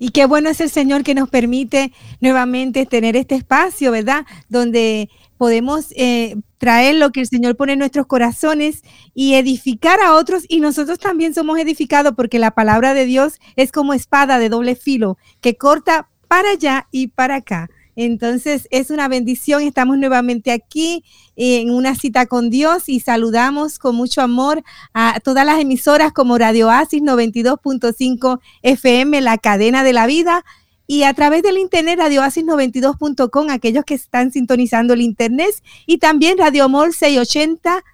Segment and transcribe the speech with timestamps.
[0.00, 4.24] Y qué bueno es el Señor que nos permite nuevamente tener este espacio, ¿verdad?
[4.48, 8.82] Donde podemos eh, traer lo que el Señor pone en nuestros corazones
[9.14, 13.72] y edificar a otros y nosotros también somos edificados porque la palabra de Dios es
[13.72, 17.68] como espada de doble filo que corta para allá y para acá.
[18.02, 21.04] Entonces es una bendición, estamos nuevamente aquí
[21.36, 24.62] en una cita con Dios y saludamos con mucho amor
[24.94, 30.46] a todas las emisoras como Radio Oasis 92.5 FM, la cadena de la vida,
[30.86, 36.70] y a través del internet radioasis92.com, aquellos que están sintonizando el internet, y también Radio
[36.70, 37.84] Mall 680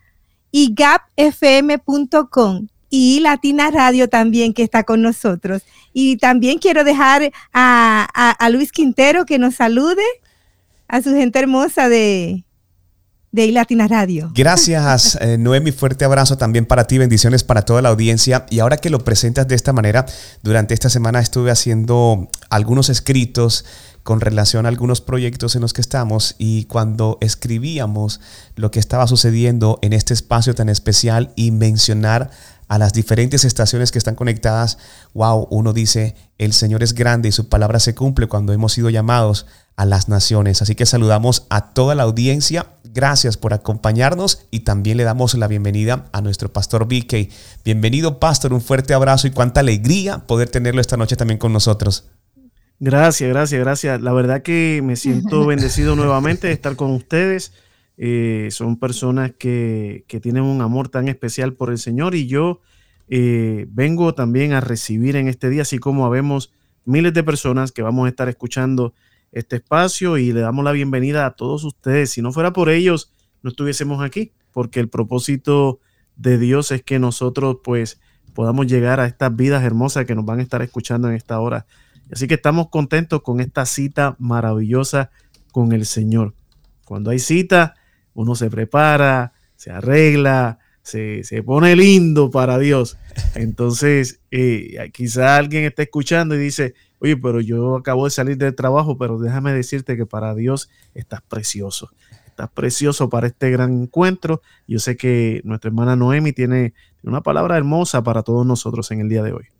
[0.52, 5.62] y gapfm.com y Latina Radio también que está con nosotros.
[5.92, 10.02] Y también quiero dejar a, Luis Quintero que nos salude,
[10.88, 12.44] a su gente hermosa de,
[13.32, 14.30] de Latina Radio.
[14.34, 15.72] Gracias, eh, Noemi.
[15.72, 16.98] Fuerte abrazo también para ti.
[16.98, 18.46] Bendiciones para toda la audiencia.
[18.50, 20.06] Y ahora que lo presentas de esta manera,
[20.42, 23.64] durante esta semana estuve haciendo algunos escritos
[24.06, 28.20] con relación a algunos proyectos en los que estamos y cuando escribíamos
[28.54, 32.30] lo que estaba sucediendo en este espacio tan especial y mencionar
[32.68, 34.78] a las diferentes estaciones que están conectadas,
[35.14, 38.90] wow, uno dice, el Señor es grande y su palabra se cumple cuando hemos sido
[38.90, 40.62] llamados a las naciones.
[40.62, 42.66] Así que saludamos a toda la audiencia.
[42.84, 47.30] Gracias por acompañarnos y también le damos la bienvenida a nuestro pastor BK.
[47.64, 48.52] Bienvenido, pastor.
[48.52, 52.04] Un fuerte abrazo y cuánta alegría poder tenerlo esta noche también con nosotros.
[52.78, 54.00] Gracias, gracias, gracias.
[54.00, 57.52] La verdad que me siento bendecido nuevamente de estar con ustedes.
[57.98, 62.60] Eh, son personas que, tienen un amor tan especial por el Señor y yo
[63.08, 66.52] eh, vengo también a recibir en este día, así como habemos
[66.84, 68.94] miles de personas que vamos a estar escuchando
[69.32, 72.10] este espacio y le damos la bienvenida a todos ustedes.
[72.10, 73.12] Si no fuera por ellos,
[73.42, 75.80] no estuviésemos aquí, porque el propósito
[76.16, 78.00] de Dios es que nosotros pues
[78.34, 81.66] podamos llegar a estas vidas hermosas que nos van a estar escuchando en esta hora.
[82.12, 85.10] Así que estamos contentos con esta cita maravillosa
[85.52, 86.34] con el Señor.
[86.84, 87.74] Cuando hay cita,
[88.16, 92.96] uno se prepara, se arregla, se, pone lindo para Dios.
[93.34, 98.54] Entonces, eh, quizá alguien está escuchando y dice, oye, pero yo acabo de salir del
[98.54, 101.90] trabajo, pero déjame decirte que para Dios estás precioso.
[102.26, 104.42] Estás precioso para este gran encuentro.
[104.66, 109.08] Yo sé que nuestra hermana Noemi tiene una palabra hermosa para todos nosotros en el
[109.08, 109.55] día de hoy.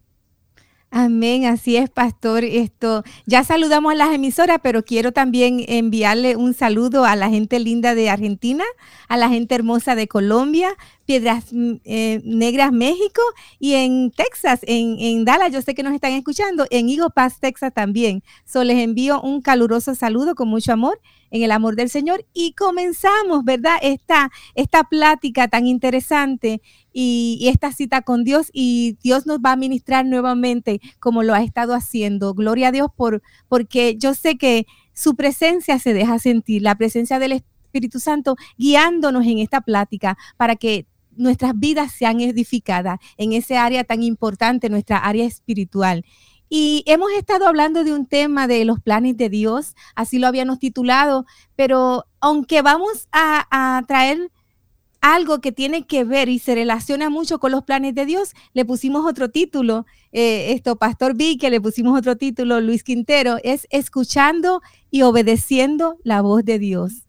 [0.91, 2.45] Amén, así es, pastor.
[2.45, 7.59] Esto, ya saludamos a las emisoras, pero quiero también enviarle un saludo a la gente
[7.59, 8.65] linda de Argentina,
[9.09, 10.71] a la gente hermosa de Colombia,
[11.05, 13.21] Piedras mm, eh, Negras, México,
[13.59, 17.41] y en Texas, en, en, Dallas, yo sé que nos están escuchando, en Eagle Pass,
[17.41, 18.23] Texas también.
[18.45, 21.01] So, les envío un caluroso saludo con mucho amor
[21.31, 23.77] en el amor del Señor y comenzamos, ¿verdad?
[23.83, 26.61] Esta, esta plática tan interesante
[26.93, 31.43] y, esta cita con Dios y Dios nos va a ministrar nuevamente como lo ha
[31.43, 32.35] estado haciendo.
[32.35, 37.19] Gloria a Dios por, porque yo sé que su presencia se deja sentir, la presencia
[37.19, 40.87] del Espíritu Santo guiándonos en esta plática para que
[41.17, 46.05] nuestras vidas sean edificadas en ese área tan importante, nuestra área espiritual.
[46.49, 50.59] Y hemos estado hablando de un tema de los planes de Dios, así lo habíamos
[50.59, 51.27] titulado,
[51.57, 54.31] pero aunque vamos a, traer
[55.01, 58.65] algo que tiene que ver y se relaciona mucho con los planes de Dios, le
[58.65, 63.67] pusimos otro título, eh, esto, Pastor B, que le pusimos otro título, Luis Quintero, es
[63.71, 67.07] escuchando y obedeciendo la voz de Dios.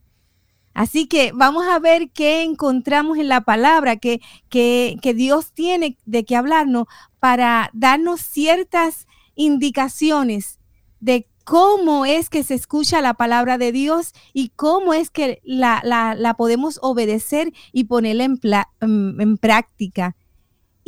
[0.74, 6.24] Así que vamos a ver qué encontramos en la palabra que, que Dios tiene de
[6.24, 6.86] qué hablarnos
[7.20, 10.60] para darnos ciertas indicaciones
[11.00, 16.36] de cómo es que se escucha la palabra de Dios y cómo es que la,
[16.38, 20.18] podemos obedecer y ponerla en, en práctica.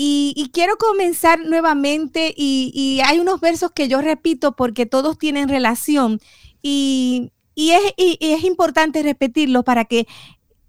[0.01, 6.21] Y, quiero comenzar nuevamente y, hay unos versos que yo repito porque todos tienen relación
[6.61, 10.07] y, es, y es importante repetirlos para que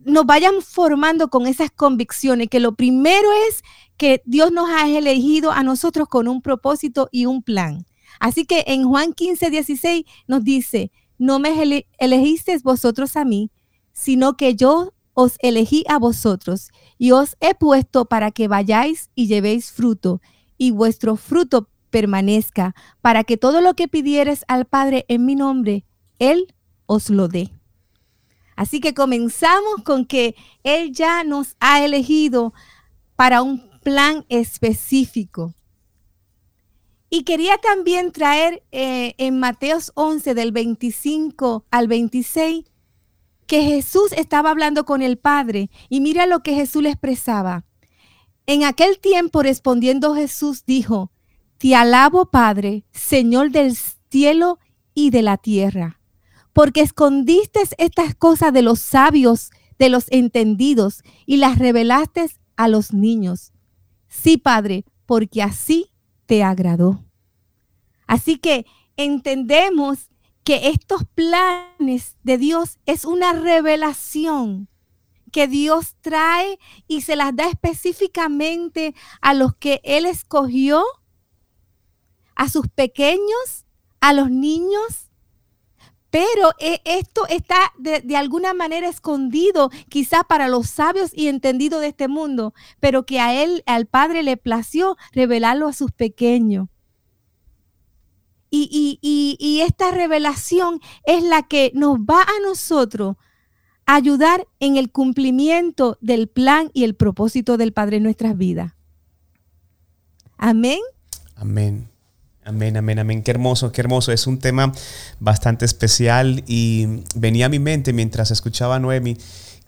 [0.00, 3.62] nos vayan formando con esas convicciones, que lo primero es
[4.00, 7.84] que Dios nos ha elegido a nosotros con un propósito y un plan.
[8.18, 13.50] Así que en Juan 15, 16 nos dice, no me elegisteis vosotros a mí,
[13.92, 19.26] sino que yo os elegí a vosotros y os he puesto para que vayáis y
[19.26, 20.22] llevéis fruto
[20.56, 25.84] y vuestro fruto permanezca, para que todo lo que pidieres al Padre en mi nombre,
[26.18, 26.54] Él
[26.86, 27.52] os lo dé.
[28.56, 32.54] Así que comenzamos con que Él ya nos ha elegido
[33.14, 35.54] para un plan específico.
[37.08, 42.64] Y quería también traer eh, en Mateos 11 del 25 al 26
[43.48, 47.64] que Jesús estaba hablando con el Padre y mira lo que Jesús le expresaba.
[48.46, 51.10] En aquel tiempo respondiendo Jesús dijo,
[51.58, 53.76] Te alabo, Padre, Señor del
[54.08, 54.60] cielo
[54.94, 56.00] y de la tierra,
[56.52, 59.50] porque escondiste estas cosas de los sabios,
[59.80, 63.52] de los entendidos, y las revelaste a los niños.
[64.10, 65.90] Sí, Padre, porque así
[66.26, 67.02] te agradó.
[68.06, 68.66] Así que
[68.96, 70.10] entendemos
[70.44, 74.68] que estos planes de Dios es una revelación
[75.30, 76.58] que Dios trae
[76.88, 80.84] y se las da específicamente a los que Él escogió,
[82.34, 83.64] a sus pequeños,
[84.00, 85.09] a los niños.
[86.10, 91.88] Pero eh, esto está de, alguna manera escondido, quizá para los sabios y entendidos de
[91.88, 96.68] este mundo, pero que a él, al Padre le plació revelarlo a sus pequeños.
[98.52, 103.16] Y, esta revelación es la que nos va a nosotros
[103.86, 108.72] ayudar en el cumplimiento del plan y el propósito del Padre en nuestras vidas.
[110.36, 110.80] Amén.
[111.36, 111.89] Amén.
[112.50, 113.22] Amén, amén, amén.
[113.22, 114.10] Qué hermoso, qué hermoso.
[114.10, 114.72] Es un tema
[115.20, 119.16] bastante especial y venía a mi mente mientras escuchaba a Noemi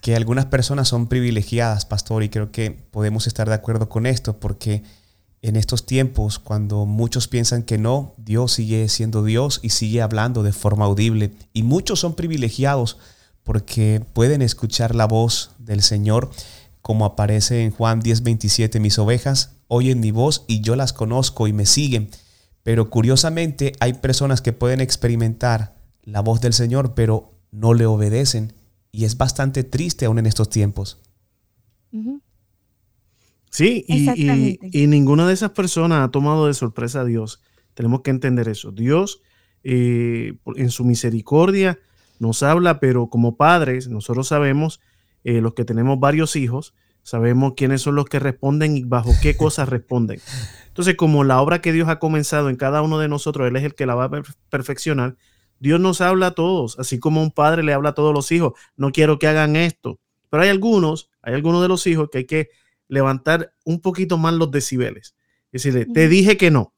[0.01, 4.41] que algunas personas son privilegiadas, pastor, y creo que podemos estar de acuerdo con esto
[4.41, 4.83] porque
[5.43, 10.43] en estos tiempos, cuando muchos piensan que no, Dios sigue siendo Dios y sigue hablando
[10.43, 11.31] de forma audible.
[11.53, 12.99] Y muchos son privilegiados
[13.45, 16.33] porque pueden escuchar la voz del Señor,
[16.81, 21.53] como aparece en Juan 10:27, mis ovejas oyen mi voz y yo las conozco y
[21.53, 22.11] me siguen.
[22.63, 28.53] Pero curiosamente hay personas que pueden experimentar la voz del Señor, pero no le obedecen.
[28.93, 31.01] Y es bastante triste aún en estos tiempos.
[33.51, 37.43] Sí, y, ninguna de esas personas ha tomado de sorpresa a Dios.
[37.75, 38.73] Tenemos que entender eso.
[38.73, 39.23] Dios,
[39.63, 41.79] eh, en su misericordia,
[42.19, 44.81] nos habla, pero como padres, nosotros sabemos,
[45.25, 49.37] eh, los que tenemos varios hijos, sabemos quiénes son los que responden y bajo qué
[49.37, 50.21] cosas responden.
[50.73, 53.65] Entonces, como la obra que Dios ha comenzado en cada uno de nosotros, Él es
[53.65, 55.17] el que la va a perfeccionar,
[55.61, 58.55] Dios nos habla a todos, así como un padre le habla a todos los hijos,
[58.75, 60.01] no quiero que hagan esto.
[60.31, 62.49] Pero hay algunos, hay algunos de los hijos que hay que
[62.89, 65.15] levantar un poquito más los decibeles.
[65.53, 66.73] Es decir, te dije que no,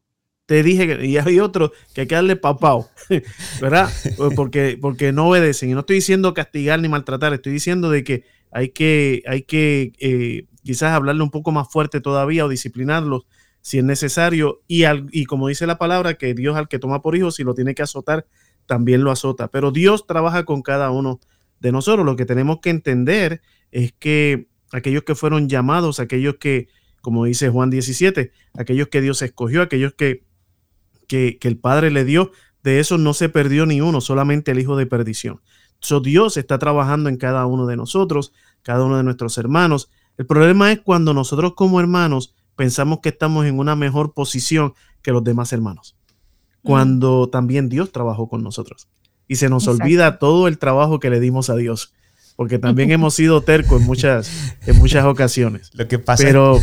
[0.47, 2.91] te dije que, y hay otros que hay que darle papao,
[3.61, 3.93] ¿verdad?
[4.35, 5.71] Porque, porque no obedecen.
[5.71, 9.93] Y no estoy diciendo castigar ni maltratar, estoy diciendo de que hay que, hay que
[10.01, 13.25] eh, quizás hablarle un poco más fuerte todavía o disciplinarlos
[13.65, 14.61] si es necesario.
[14.69, 17.45] Y, al, y como dice la palabra, que Dios al que toma por hijo, si
[17.45, 18.27] lo tiene que azotar,
[18.67, 19.49] también lo azota.
[19.49, 21.19] Pero Dios trabaja con cada uno
[21.61, 22.05] de nosotros.
[22.05, 23.41] Lo que tenemos que entender
[23.73, 26.69] es que aquellos que fueron llamados, aquellos que,
[27.01, 30.25] como dice Juan 17, aquellos que Dios escogió, aquellos que,
[31.09, 32.33] que, el Padre le dio,
[32.63, 35.41] de esos no se perdió ni uno, solamente el Hijo de perdición.
[35.81, 39.89] So, Dios está trabajando en cada uno de nosotros, cada uno de nuestros hermanos.
[40.19, 45.13] El problema es cuando nosotros como hermanos pensamos que estamos en una mejor posición que
[45.13, 45.97] los demás hermanos.
[46.63, 48.89] Cuando también Dios trabajó con nosotros.
[49.29, 51.93] Y se nos olvida todo el trabajo que le dimos a Dios
[52.37, 54.31] porque también hemos sido tercos en muchas,
[54.67, 55.71] en muchas ocasiones.
[55.75, 56.61] Lo que pasa Pero,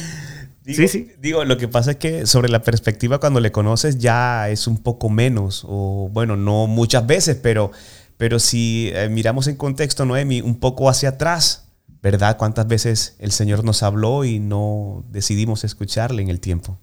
[0.64, 1.12] digo, sí, sí.
[1.20, 4.78] Digo, lo que pasa es que sobre la perspectiva cuando le conoces ya es un
[4.78, 7.70] poco menos, o bueno, no muchas veces, pero,
[8.16, 11.65] pero si eh, miramos en contexto, Noemi, un poco hacia atrás,
[12.10, 12.36] ¿verdad?
[12.36, 16.78] ¿Cuántas veces el Señor nos habló y no decidimos escucharle en el tiempo?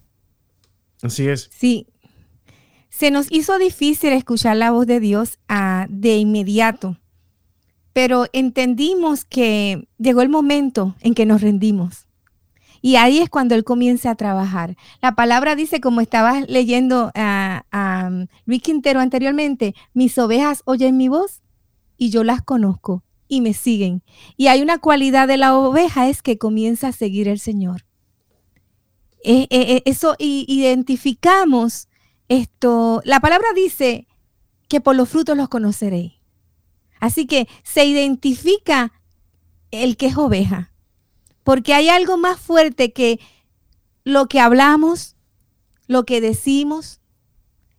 [1.02, 1.50] Así es.
[1.52, 1.88] Sí.
[2.90, 6.98] Se nos hizo difícil escuchar la voz de Dios ah, de inmediato
[7.94, 12.08] pero entendimos que llegó el momento en que nos rendimos.
[12.82, 14.76] Y ahí es cuando Él comienza a trabajar.
[15.02, 18.10] La palabra dice, como estabas leyendo a,
[18.46, 21.42] Luis Quintero anteriormente, mis ovejas oyen mi voz
[21.98, 24.04] y yo las conozco y me siguen.
[24.38, 27.86] Y hay una cualidad de la oveja es que comienza a seguir el Señor.
[29.24, 31.88] Eh, eh, eh, eso identificamos
[32.28, 33.02] esto.
[33.06, 34.08] La palabra dice
[34.68, 36.14] que por los frutos los conoceréis.
[37.00, 38.94] Así que se identifica
[39.72, 40.72] el que es oveja,
[41.44, 43.20] porque hay algo más fuerte que
[44.04, 45.16] lo que hablamos,
[45.88, 47.02] lo que decimos,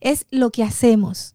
[0.01, 1.35] es lo que hacemos.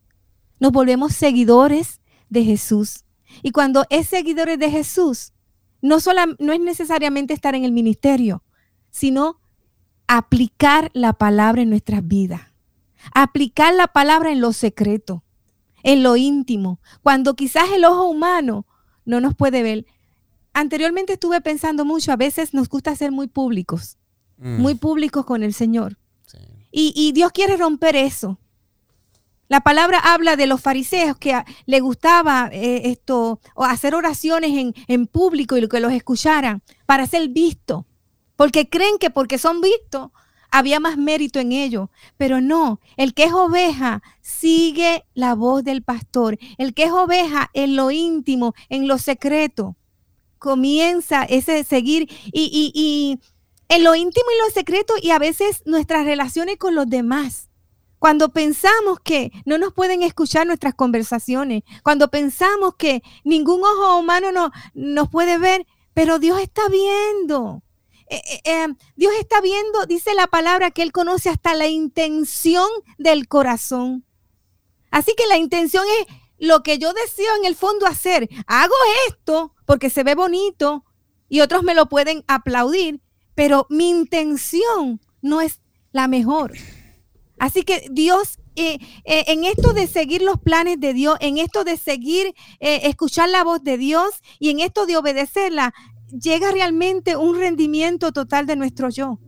[0.60, 3.06] Nos volvemos seguidores de Jesús.
[3.42, 5.34] Y cuando es seguidores de Jesús,
[5.82, 5.98] no,
[6.40, 8.44] no es necesariamente estar en el ministerio,
[8.92, 9.40] sino
[10.08, 12.42] aplicar la palabra en nuestras vidas.
[13.14, 15.24] Aplicar la palabra en lo secreto
[15.84, 18.66] en lo íntimo, cuando quizás el ojo humano
[19.06, 19.86] no nos puede ver.
[20.54, 23.98] Anteriormente estuve pensando mucho, a veces nos gusta ser muy públicos,
[24.38, 24.62] mm.
[24.62, 25.98] muy públicos con el Señor.
[26.72, 28.38] Y, Dios quiere romper eso.
[29.50, 31.34] La palabra habla de los fariseos que
[31.65, 37.08] le gustaba eh, esto, o hacer oraciones en, en público y que los escucharan para
[37.08, 37.84] ser vistos.
[38.36, 40.12] Porque creen que porque son vistos,
[40.51, 41.89] había más mérito en ello.
[42.15, 46.38] Pero no, el que es oveja sigue la voz del pastor.
[46.60, 49.75] El que es oveja en lo íntimo, en lo secreto,
[50.38, 53.20] comienza ese seguir y, y, y
[53.68, 57.49] en lo íntimo y lo secreto y a veces nuestras relaciones con los demás.
[58.00, 64.32] Cuando pensamos que no nos pueden escuchar nuestras conversaciones, cuando pensamos que ningún ojo humano
[64.32, 67.62] no, nos puede ver, pero Dios está viendo.
[68.08, 72.70] Eh, eh, eh, Dios está viendo, dice la palabra, que Él conoce hasta la intención
[72.98, 74.06] del corazón.
[74.91, 76.08] Así que la intención es
[76.39, 78.29] lo que yo deseo en el fondo hacer.
[78.48, 78.74] Hago
[79.10, 80.86] esto porque se ve bonito
[81.27, 83.01] y otros me lo pueden aplaudir,
[83.36, 85.60] pero mi intención no es
[85.91, 86.53] la mejor.
[87.39, 91.63] Así que Dios, eh, eh, en esto de seguir los planes de Dios, en esto
[91.63, 95.74] de seguir, eh, escuchar la voz de Dios y en esto de obedecerla,
[96.12, 99.19] llega realmente un rendimiento total de nuestro yo.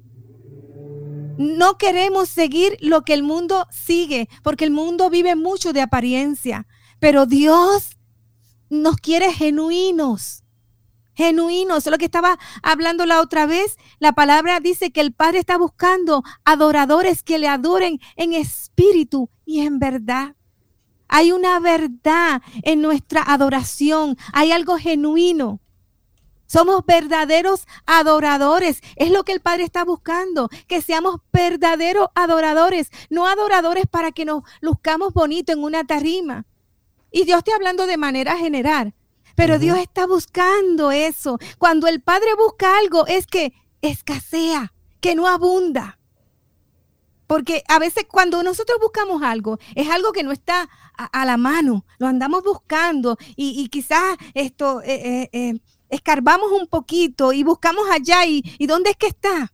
[1.38, 6.68] No queremos seguir lo que el mundo sigue, porque el mundo vive mucho de apariencia,
[7.00, 7.98] pero Dios
[8.70, 10.41] nos quiere genuinos
[11.14, 11.78] genuino.
[11.78, 13.78] Eso es lo que estaba hablando la otra vez.
[14.00, 19.62] La palabra dice que el Padre está buscando adoradores que le adoren en espíritu y
[19.62, 20.36] en verdad.
[21.08, 24.18] Hay una verdad en nuestra adoración.
[24.32, 25.60] Hay algo genuino.
[26.52, 28.82] Somos verdaderos adoradores.
[28.96, 34.26] Es lo que el Padre está buscando, que seamos verdaderos adoradores, no adoradores para que
[34.26, 36.46] nos luzcamos bonito en una tarima.
[37.10, 38.94] Y Dios está hablando de manera general.
[39.36, 41.38] Pero Dios está buscando eso.
[41.58, 45.98] Cuando el Padre busca algo es que escasea, que no abunda.
[47.28, 51.86] Porque a veces cuando nosotros buscamos algo, es algo que no está a, la mano,
[51.98, 55.60] lo andamos buscando y, quizás esto, eh, eh, eh,
[55.90, 59.54] escarbamos un poquito y buscamos allá y, y ¿dónde es que está?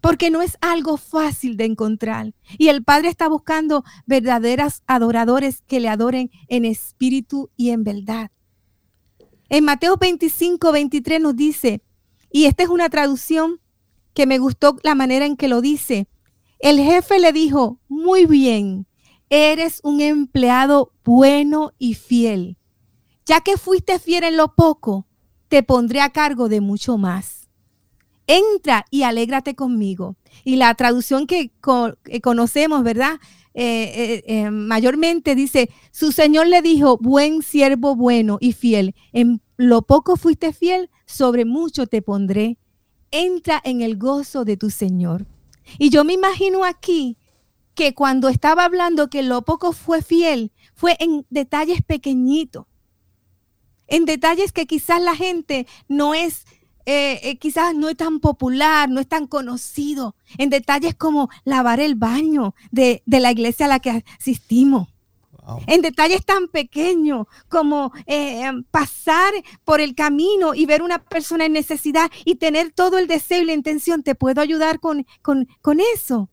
[0.00, 2.34] Porque no es algo fácil de encontrar.
[2.58, 8.30] Y el Padre está buscando verdaderas adoradores que le adoren en espíritu y en verdad.
[9.48, 11.82] En Mateo 25, 23 nos dice,
[12.30, 13.60] y esta es una traducción
[14.12, 16.08] que me gustó la manera en que lo dice.
[16.58, 18.86] El jefe le dijo, muy bien,
[19.30, 22.58] eres un empleado bueno y fiel.
[23.24, 25.06] Ya que fuiste fiel en lo poco,
[25.48, 27.48] te pondré a cargo de mucho más.
[28.26, 30.16] Entra y alégrate conmigo.
[30.44, 31.52] Y la traducción que
[32.22, 33.18] conocemos, ¿verdad?
[33.54, 39.40] Eh, eh, eh, mayormente dice, su Señor le dijo, buen siervo bueno y fiel, en
[39.56, 42.58] lo poco fuiste fiel, sobre mucho te pondré.
[43.10, 45.26] Entra en el gozo de tu Señor.
[45.78, 47.16] Y yo me imagino aquí
[47.74, 52.66] que cuando estaba hablando que lo poco fue fiel, fue en detalles pequeñitos,
[53.86, 56.44] en detalles que quizás la gente no es
[56.90, 61.80] eh, eh, quizás no es tan popular, no es tan conocido, en detalles como lavar
[61.80, 64.88] el baño de, la iglesia a la que asistimos.
[65.66, 71.52] En detalles tan pequeños como eh, pasar por el camino y ver una persona en
[71.52, 75.80] necesidad y tener todo el deseo y la intención, te puedo ayudar con, con, con
[75.94, 76.30] eso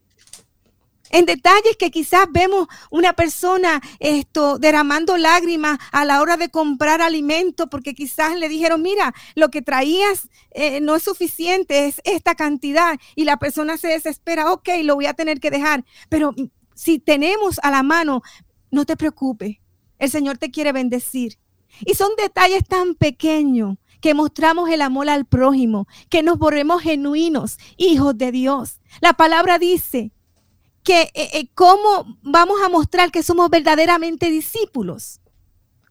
[1.09, 7.01] en detalles que quizás vemos una persona esto derramando lágrimas a la hora de comprar
[7.01, 12.35] alimento porque quizás le dijeron, mira, lo que traías eh, no es suficiente, es esta
[12.35, 16.33] cantidad y la persona se desespera, ok, lo voy a tener que dejar, pero
[16.73, 18.21] si tenemos a la mano,
[18.71, 19.57] no te preocupes,
[19.99, 21.37] el Señor te quiere bendecir.
[21.85, 27.57] Y son detalles tan pequeños que mostramos el amor al prójimo, que nos volvemos genuinos,
[27.77, 28.79] hijos de Dios.
[29.01, 30.11] La palabra dice
[30.85, 35.19] que eh, eh, cómo vamos a mostrar que somos verdaderamente discípulos.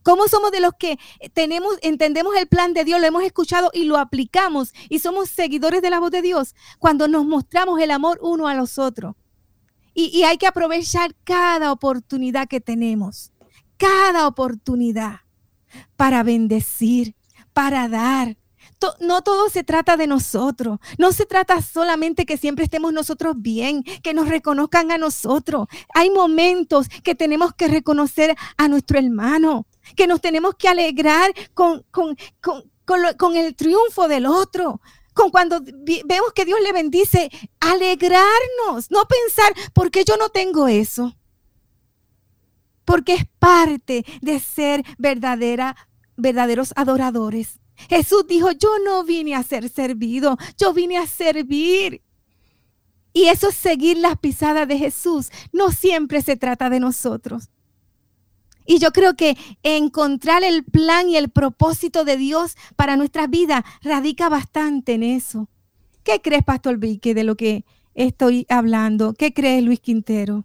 [0.04, 0.98] ¿Cómo somos de los que
[1.32, 5.82] tenemos, entendemos el plan de Dios, lo hemos escuchado y lo aplicamos y somos seguidores
[5.82, 6.54] de la voz de Dios?
[6.78, 9.16] Cuando nos mostramos el amor uno a los otros.
[9.96, 13.32] Y hay que aprovechar cada oportunidad que tenemos,
[13.76, 15.20] cada oportunidad
[15.96, 17.14] para bendecir,
[17.52, 18.36] para dar,
[19.00, 20.78] no todo se trata de nosotros.
[20.98, 25.68] No se trata solamente que siempre estemos nosotros bien, que nos reconozcan a nosotros.
[25.94, 31.84] Hay momentos que tenemos que reconocer a nuestro hermano, que nos tenemos que alegrar con,
[31.90, 32.16] con,
[32.84, 34.80] con el triunfo del otro,
[35.14, 40.66] con cuando vemos que Dios le bendice, alegrarnos, no pensar, ¿por qué yo no tengo
[40.68, 41.16] eso?
[42.84, 45.76] Porque es parte de ser verdadera,
[46.16, 47.60] verdaderos adoradores.
[47.88, 52.02] Jesús dijo, yo no vine a ser servido, yo vine a servir.
[53.12, 55.30] Y eso es seguir las pisadas de Jesús.
[55.52, 57.50] No siempre se trata de nosotros.
[58.66, 63.64] Y yo creo que encontrar el plan y el propósito de Dios para nuestra vida
[63.82, 65.48] radica bastante en eso.
[66.02, 67.64] ¿Qué crees, Pastor Vique, de lo que
[67.94, 69.14] estoy hablando.
[69.14, 70.44] ¿Qué crees, Luis Quintero?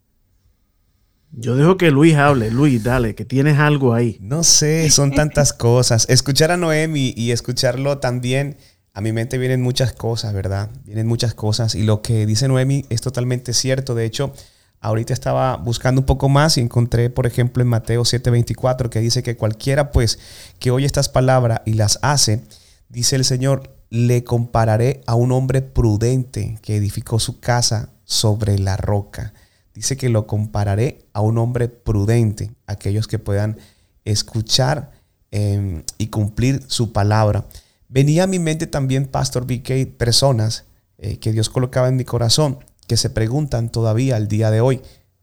[1.31, 2.49] Yo dejo que Luis hable.
[2.51, 4.17] Luis, dale, que tienes algo ahí.
[4.19, 6.05] No sé, son tantas cosas.
[6.09, 8.57] Escuchar a Noemi y escucharlo también,
[8.93, 10.69] a mi mente vienen muchas cosas, ¿verdad?
[10.85, 11.75] Vienen muchas cosas.
[11.75, 13.93] Y lo que dice Noemi es totalmente cierto.
[13.93, 14.33] De hecho,
[14.81, 19.21] ahorita estaba buscando un poco más y encontré, por ejemplo, en Mateo 7:24, que dice
[19.21, 20.19] que cualquiera, pues,
[20.57, 22.43] que oye estas palabras y las hace,
[22.89, 28.77] dice el Señor, le compararé a un hombre prudente que edificó su casa sobre la
[28.77, 29.33] roca
[29.79, 33.57] dice que lo compararé a un hombre prudente, aquellos que puedan
[34.03, 34.91] escuchar
[35.31, 37.45] em, y cumplir su palabra.
[37.87, 40.65] Venía a mi mente también, Pastor BK, personas
[40.97, 44.81] eh, que Dios colocaba en mi corazón, que se preguntan todavía al día de hoy,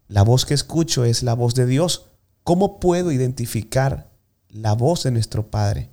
[0.08, 2.06] la voz que escucho es la voz de Dios.
[2.42, 4.08] ¿Cómo puedo identificar
[4.48, 5.90] la voz de nuestro Padre?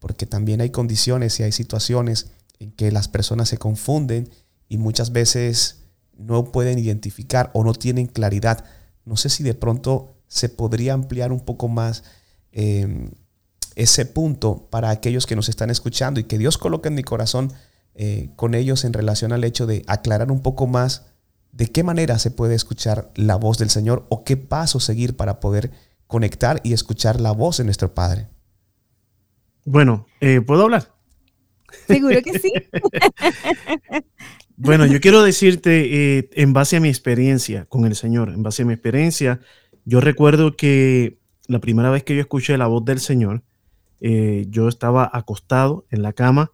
[0.00, 2.26] Porque también hay condiciones y hay situaciones
[2.58, 4.28] en que las personas se confunden
[4.68, 5.81] y muchas veces
[6.22, 8.64] no pueden identificar o no tienen claridad.
[9.04, 12.04] No sé si de pronto se podría ampliar un poco más
[12.52, 13.10] em,
[13.74, 17.52] ese punto para aquellos que nos están escuchando y que Dios coloque en mi corazón
[17.94, 21.06] eh, con ellos en relación al hecho de aclarar un poco más
[21.52, 25.40] de qué manera se puede escuchar la voz del Señor o qué paso seguir para
[25.40, 25.70] poder
[26.06, 28.28] conectar y escuchar la voz de nuestro Padre.
[29.64, 30.92] Bueno, eh, ¿puedo hablar?
[31.86, 32.52] Seguro que sí.
[34.64, 38.62] Bueno, yo quiero decirte, eh, en base a mi experiencia con el Señor, en base
[38.62, 39.40] a mi experiencia,
[39.84, 43.42] yo recuerdo que la primera vez que yo escuché la voz del Señor,
[44.00, 46.52] eh, yo estaba acostado en la cama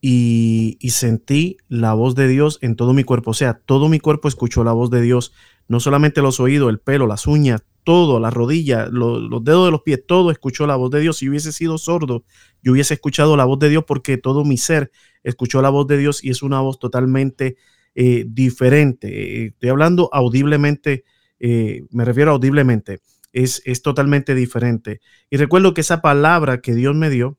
[0.00, 3.32] y, sentí la voz de Dios en todo mi cuerpo.
[3.32, 5.32] O sea, todo mi cuerpo escuchó la voz de Dios,
[5.66, 9.82] no solamente los oídos, el pelo, las uñas, todo, las rodillas, los dedos de los
[9.82, 11.16] pies, todo escuchó la voz de Dios.
[11.16, 12.22] Si hubiese sido sordo,
[12.62, 14.92] yo hubiese escuchado la voz de Dios porque todo mi ser
[15.28, 17.56] escuchó la voz de Dios y es una voz totalmente
[17.94, 19.46] eh, diferente.
[19.46, 21.04] Estoy hablando audiblemente,
[21.38, 23.00] eh, me refiero audiblemente,
[23.32, 25.00] es, es totalmente diferente.
[25.30, 27.38] Y recuerdo que esa palabra que Dios me dio,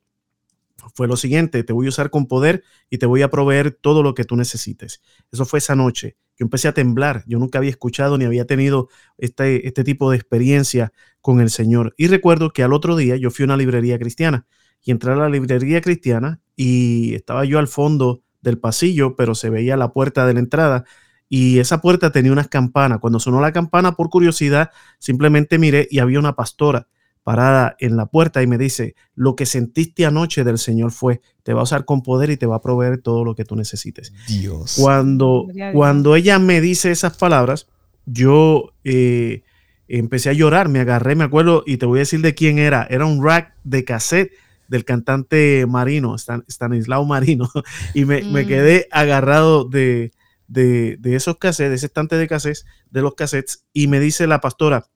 [0.94, 4.02] fue lo siguiente, te voy a usar con poder y te voy a proveer todo
[4.02, 5.02] lo que tú necesites.
[5.30, 6.16] Eso fue esa noche.
[6.38, 10.16] Yo empecé a temblar, yo nunca había escuchado ni había tenido este, este tipo de
[10.16, 11.94] experiencia con el Señor.
[11.98, 14.46] Y recuerdo que al otro día yo fui a una librería cristiana
[14.82, 19.50] y entré a la librería cristiana y estaba yo al fondo del pasillo, pero se
[19.50, 20.84] veía la puerta de la entrada
[21.28, 22.98] y esa puerta tenía unas campanas.
[22.98, 26.88] Cuando sonó la campana, por curiosidad, simplemente miré y había una pastora
[27.22, 31.52] parada en la puerta y me dice, lo que sentiste anoche del Señor fue, te
[31.52, 34.12] va a usar con poder y te va a proveer todo lo que tú necesites.
[34.26, 34.76] Dios.
[34.80, 37.68] Cuando, cuando ella me dice esas palabras,
[38.06, 39.42] yo eh,
[39.86, 42.88] empecé a llorar, me agarré, me acuerdo, y te voy a decir de quién era.
[42.90, 44.32] Era un rack de cassette
[44.70, 47.50] del cantante Marino, Stanislao Marino,
[47.94, 48.46] y me, me mm.
[48.46, 50.12] quedé agarrado de,
[50.46, 54.28] de, de, esos cassettes, de ese estante de cassettes, de los cassettes, y me dice
[54.28, 54.86] la pastora,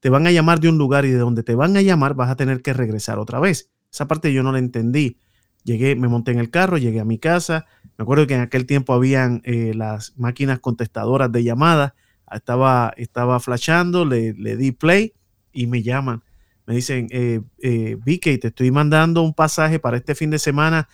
[0.00, 2.30] te van a llamar de un lugar y de donde te van a llamar vas
[2.30, 3.70] a tener que regresar otra vez.
[3.92, 5.18] Esa parte yo no la entendí.
[5.64, 7.66] Llegué, me monté en el carro, llegué a mi casa.
[7.98, 11.94] Me acuerdo que en aquel tiempo habían eh, las máquinas contestadoras de llamada.
[12.30, 15.14] Estaba, estaba flashando, le, le, di play
[15.52, 16.22] y me llaman.
[16.68, 20.86] Me dicen, eh, eh, Vicky, te estoy mandando un pasaje para este fin de semana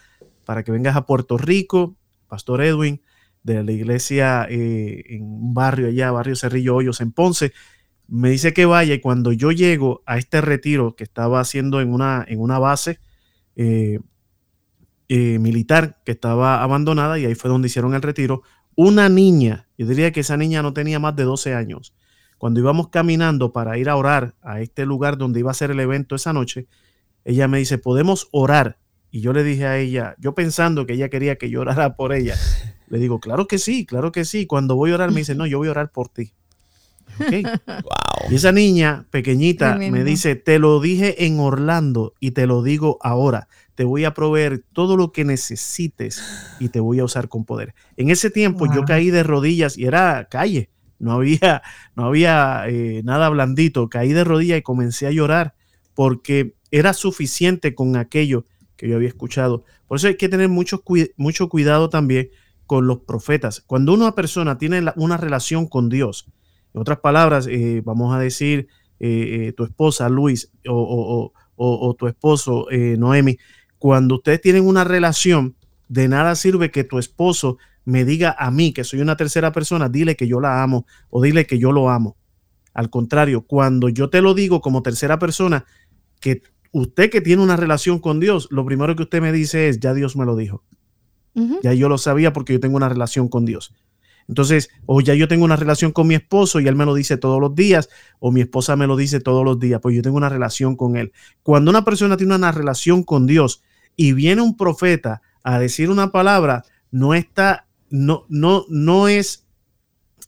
[0.44, 1.96] para que vengas a Puerto Rico.
[2.28, 3.02] Pastor Edwin,
[3.42, 7.52] de la iglesia eh, en un barrio allá, barrio Cerrillo Hoyos, en Ponce
[8.06, 11.92] me dice que vaya y cuando yo llego a este retiro que estaba haciendo en
[11.92, 13.00] una, en una base
[13.56, 13.98] eh,
[15.08, 18.42] militar que estaba abandonada y ahí fue donde hicieron el retiro,
[18.76, 21.94] una niña, yo diría que esa niña no tenía más de 12 años,
[22.44, 25.80] cuando íbamos caminando para ir a orar a este lugar donde iba a ser el
[25.80, 26.66] evento esa noche,
[27.24, 28.76] ella me dice, podemos orar.
[29.10, 32.12] Y yo le dije a ella, yo pensando que ella quería que yo orara por
[32.12, 32.36] ella,
[32.88, 34.44] le digo, claro que sí, claro que sí.
[34.44, 36.34] Cuando voy a orar me dice, no, yo voy a orar por ti.
[38.30, 42.98] Y esa niña pequeñita me dice, te lo dije en Orlando y te lo digo
[43.00, 43.48] ahora.
[43.74, 46.22] Te voy a proveer todo lo que necesites
[46.60, 47.74] y te voy a usar con poder.
[47.96, 50.68] En ese tiempo yo caí de rodillas y era calle.
[50.98, 51.62] No había,
[51.96, 53.88] no había eh, nada blandito.
[53.88, 55.54] Caí de rodillas y comencé a llorar
[55.94, 59.64] porque era suficiente con aquello que yo había escuchado.
[59.86, 60.82] Por eso hay que tener mucho,
[61.16, 62.30] mucho cuidado también
[62.66, 63.62] con los profetas.
[63.66, 66.26] Cuando una persona tiene una relación con Dios,
[66.72, 71.32] en otras palabras, eh, vamos a decir, eh, tu esposa Luis o,
[71.98, 72.66] tu esposo
[72.98, 73.38] Noemi,
[73.78, 75.54] cuando ustedes tienen una relación,
[75.88, 79.88] de nada sirve que tu esposo me diga a mí que soy una tercera persona,
[79.88, 82.16] dile que yo la amo o dile que yo lo amo.
[82.72, 85.64] Al contrario, cuando yo te lo digo como tercera persona,
[86.20, 86.42] que
[86.72, 89.94] usted que tiene una relación con Dios, lo primero que usted me dice es, ya
[89.94, 90.64] Dios me lo dijo.
[91.62, 93.74] Ya yo lo sabía porque yo tengo una relación con Dios.
[94.28, 97.16] Entonces, o ya yo tengo una relación con mi esposo y él me lo dice
[97.16, 97.88] todos los días,
[98.20, 100.96] o mi esposa me lo dice todos los días, pues yo tengo una relación con
[100.96, 101.12] él.
[101.42, 103.62] Cuando una persona tiene una relación con Dios
[103.96, 109.46] y viene un profeta a decir una palabra, no está, no, no, no es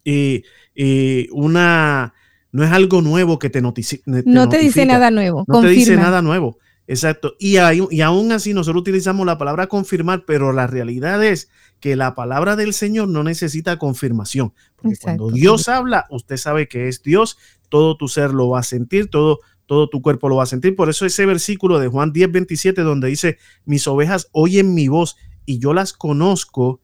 [0.04, 0.44] eh,
[0.76, 2.14] eh, una,
[2.52, 4.04] no es algo nuevo que te, notifica.
[4.24, 5.44] No te dice nada nuevo.
[5.48, 6.58] No te dice nada nuevo.
[6.86, 7.34] Exacto.
[7.40, 7.56] Y,
[7.90, 11.50] y aún así nosotros utilizamos la palabra confirmar, pero la realidad es
[11.80, 14.54] que la palabra del Señor no necesita confirmación.
[14.76, 17.36] Porque cuando Dios habla, usted sabe que es Dios,
[17.68, 20.76] todo tu ser lo va a sentir, todo, todo tu cuerpo lo va a sentir.
[20.76, 25.16] Por eso ese versículo de Juan 10, 27, donde dice, mis ovejas oyen mi voz
[25.44, 26.80] y yo las conozco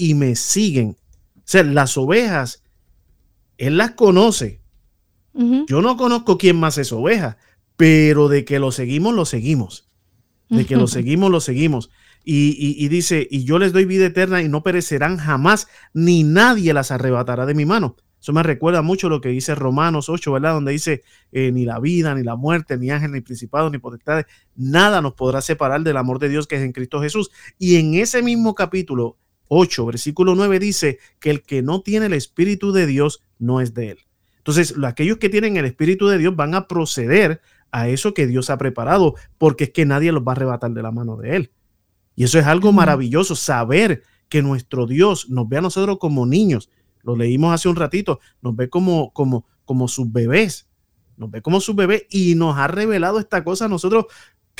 [0.00, 0.96] y me siguen.
[1.36, 2.62] O sea, las ovejas,
[3.58, 4.62] Él las conoce.
[5.68, 7.36] Yo no conozco quién más es oveja,
[7.76, 9.88] pero de que lo seguimos, lo seguimos.
[10.48, 11.90] De que lo seguimos, lo seguimos.
[12.24, 16.90] Y, dice, y yo les doy vida eterna y no perecerán jamás, ni nadie las
[16.90, 17.96] arrebatará de mi mano.
[18.20, 20.54] Eso me recuerda mucho lo que dice Romanos 8, ¿verdad?
[20.54, 24.26] Donde dice, eh, ni la vida, ni la muerte, ni ángel, ni principado, ni potestades,
[24.56, 27.30] nada nos podrá separar del amor de Dios que es en Cristo Jesús.
[27.58, 29.18] Y en ese mismo capítulo
[29.52, 33.74] 8, versículo 9 dice que el que no tiene el Espíritu de Dios no es
[33.74, 33.98] de él.
[34.38, 37.40] Entonces, aquellos que tienen el Espíritu de Dios van a proceder
[37.72, 40.82] a eso que Dios ha preparado, porque es que nadie los va a arrebatar de
[40.82, 41.52] la mano de Él.
[42.14, 46.70] Y eso es algo maravilloso, saber que nuestro Dios nos ve a nosotros como niños.
[47.02, 50.68] Lo leímos hace un ratito, nos ve como, como, como sus bebés,
[51.16, 54.06] nos ve como sus bebés y nos ha revelado esta cosa a nosotros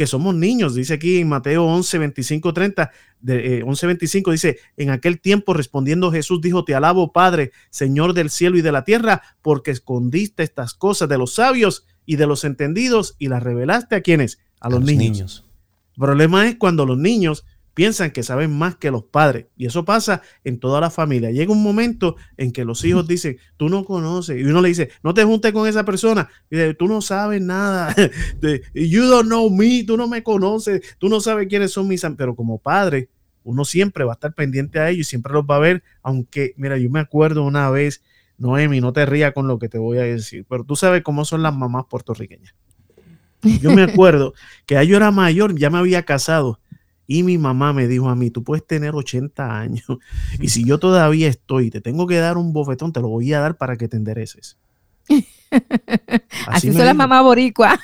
[0.01, 0.75] que somos niños.
[0.75, 6.11] Dice aquí en Mateo 11, 25, 30, de, 11, 25, dice, en aquel tiempo respondiendo
[6.11, 10.73] Jesús dijo, te alabo Padre, Señor del cielo y de la tierra, porque escondiste estas
[10.73, 14.39] cosas de los sabios y de los entendidos y las revelaste a quienes?
[14.59, 15.45] A, los, niños.
[15.97, 19.47] El problema es cuando los niños piensan que saben más que los padres.
[19.57, 21.31] Y eso pasa en toda la familia.
[21.31, 24.39] Llega un momento en que los hijos dicen, tú no conoces.
[24.39, 26.29] Y uno le dice, no te juntes con esa persona.
[26.51, 27.95] Y dice, tú no sabes nada.
[28.75, 29.85] you don't know me.
[29.85, 30.97] Tú no me conoces.
[30.99, 32.05] Tú no sabes quiénes son mis...
[32.17, 33.09] Pero como padre,
[33.45, 35.83] uno siempre va a estar pendiente a ellos y siempre los va a ver.
[36.03, 38.03] Aunque, mira, yo me acuerdo una vez
[38.41, 41.27] Noemi, no te rías con lo que te voy a decir, pero tú sabes cómo
[41.27, 42.55] son las mamás puertorriqueñas.
[43.43, 44.35] Yo me acuerdo
[44.67, 46.59] que yo era mayor, ya me había casado
[47.11, 49.85] y mi mamá me dijo a mí, tú puedes tener 80 años
[50.39, 53.41] y si yo todavía estoy, te tengo que dar un bofetón, te lo voy a
[53.41, 54.57] dar para que te endereces.
[56.47, 57.81] Así, son las mamás boricua.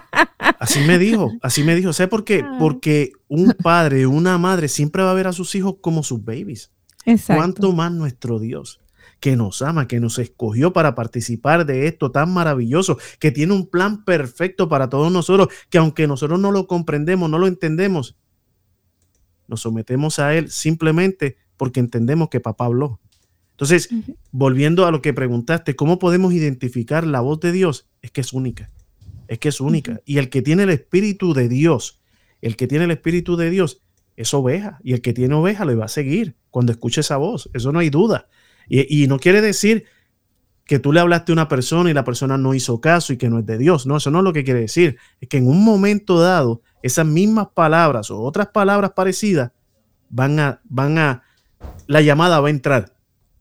[0.58, 1.92] Así me dijo, así me dijo.
[1.92, 2.42] ¿Sé por qué?
[2.58, 6.70] Porque un padre, una madre siempre va a ver a sus hijos como sus babies.
[7.04, 7.38] Exacto.
[7.40, 8.80] ¿Cuánto más nuestro Dios?
[9.20, 13.66] que nos ama, que nos escogió para participar de esto tan maravilloso, que tiene un
[13.66, 18.16] plan perfecto para todos nosotros, que aunque nosotros no lo comprendemos, no lo entendemos,
[19.50, 23.00] nos sometemos a Él simplemente porque entendemos que papá habló.
[23.50, 23.90] Entonces,
[24.30, 27.90] volviendo a lo que preguntaste, ¿cómo podemos identificar la voz de Dios?
[28.00, 28.70] Es que es única,
[29.28, 30.00] es que es única.
[30.06, 32.00] Y el que tiene el Espíritu de Dios,
[32.40, 33.82] el que tiene el Espíritu de Dios,
[34.16, 34.78] es oveja.
[34.82, 37.50] Y el que tiene oveja le va a seguir cuando escuche esa voz.
[37.52, 38.28] Eso no hay duda.
[38.66, 39.84] Y, no quiere decir
[40.64, 43.28] que tú le hablaste a una persona y la persona no hizo caso y que
[43.28, 43.84] no es de Dios.
[43.84, 44.96] No, eso no es lo que quiere decir.
[45.20, 49.52] Es que en un momento dado, esas mismas palabras o otras palabras parecidas
[50.08, 51.22] van a, van a,
[51.86, 52.94] la llamada va a entrar.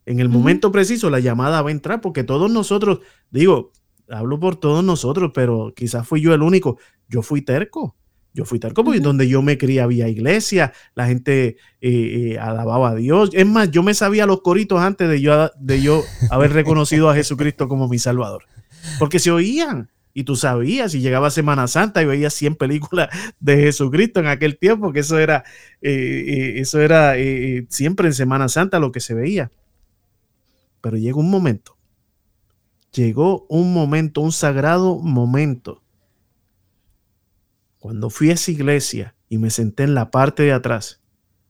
[0.05, 2.99] En el momento preciso, la llamada va a entrar porque todos nosotros,
[3.29, 3.71] digo,
[4.09, 6.77] hablo por todos nosotros, pero quizás fui yo el único.
[7.07, 7.95] Yo fui terco.
[8.31, 12.91] Yo fui tal como donde yo me crié había iglesia, la gente eh, eh, alababa
[12.91, 13.31] a Dios.
[13.33, 17.15] Es más, yo me sabía los coritos antes de yo, de yo haber reconocido a
[17.15, 18.43] Jesucristo como mi Salvador.
[18.99, 23.07] Porque se oían y tú sabías, y llegaba Semana Santa y veías 100 películas
[23.39, 25.45] de Jesucristo en aquel tiempo, que eso era,
[25.81, 27.13] eh, eso era
[27.69, 29.49] siempre en Semana Santa lo que se veía.
[30.81, 31.77] Pero llegó un momento,
[32.91, 35.81] llegó un momento, un sagrado momento
[37.77, 41.01] cuando fui a esa iglesia y me senté en la parte de atrás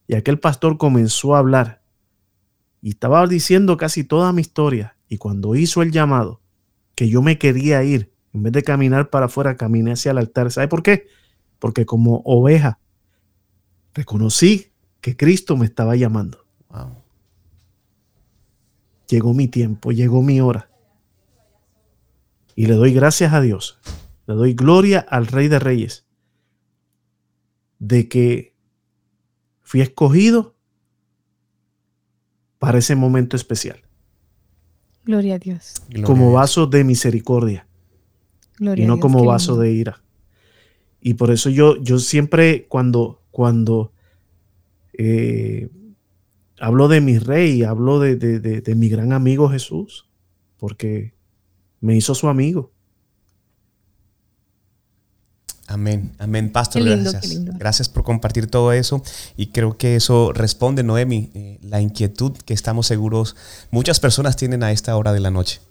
[0.06, 1.82] y aquel pastor comenzó a hablar
[2.84, 6.40] y estaba diciendo casi toda mi historia y cuando hizo el llamado
[6.94, 10.50] que yo me quería ir, en vez de caminar para afuera, caminé hacia el altar.
[10.50, 11.08] ¿Sabe por qué?
[11.60, 12.80] Porque como oveja
[13.94, 14.72] reconocí
[15.02, 16.46] que Cristo me estaba llamando.
[19.10, 20.70] Llegó mi tiempo, llegó mi hora.
[22.56, 23.78] Y le doy gracias a Dios.
[24.26, 26.06] Le doy gloria al Rey de Reyes
[27.80, 28.56] de que
[29.62, 30.56] fui escogido
[32.58, 33.82] para ese momento especial.
[35.04, 35.82] Gloria a Dios.
[36.06, 37.69] como vaso de misericordia.
[38.60, 40.02] Y no como vaso de ira.
[41.02, 43.92] Y por eso yo, yo siempre cuando, cuando
[44.94, 45.70] eh,
[46.60, 50.08] hablo de mi rey, hablo de, de mi gran amigo Jesús,
[50.58, 51.14] porque
[51.80, 52.72] me hizo su amigo.
[55.70, 56.84] Amén, amén, Pastor.
[56.84, 57.46] gracias.
[57.46, 59.04] Gracias por compartir todo eso.
[59.38, 63.36] Y creo que eso responde, Noemi, eh, la inquietud que estamos seguros
[63.70, 65.62] muchas personas tienen a esta hora de la noche.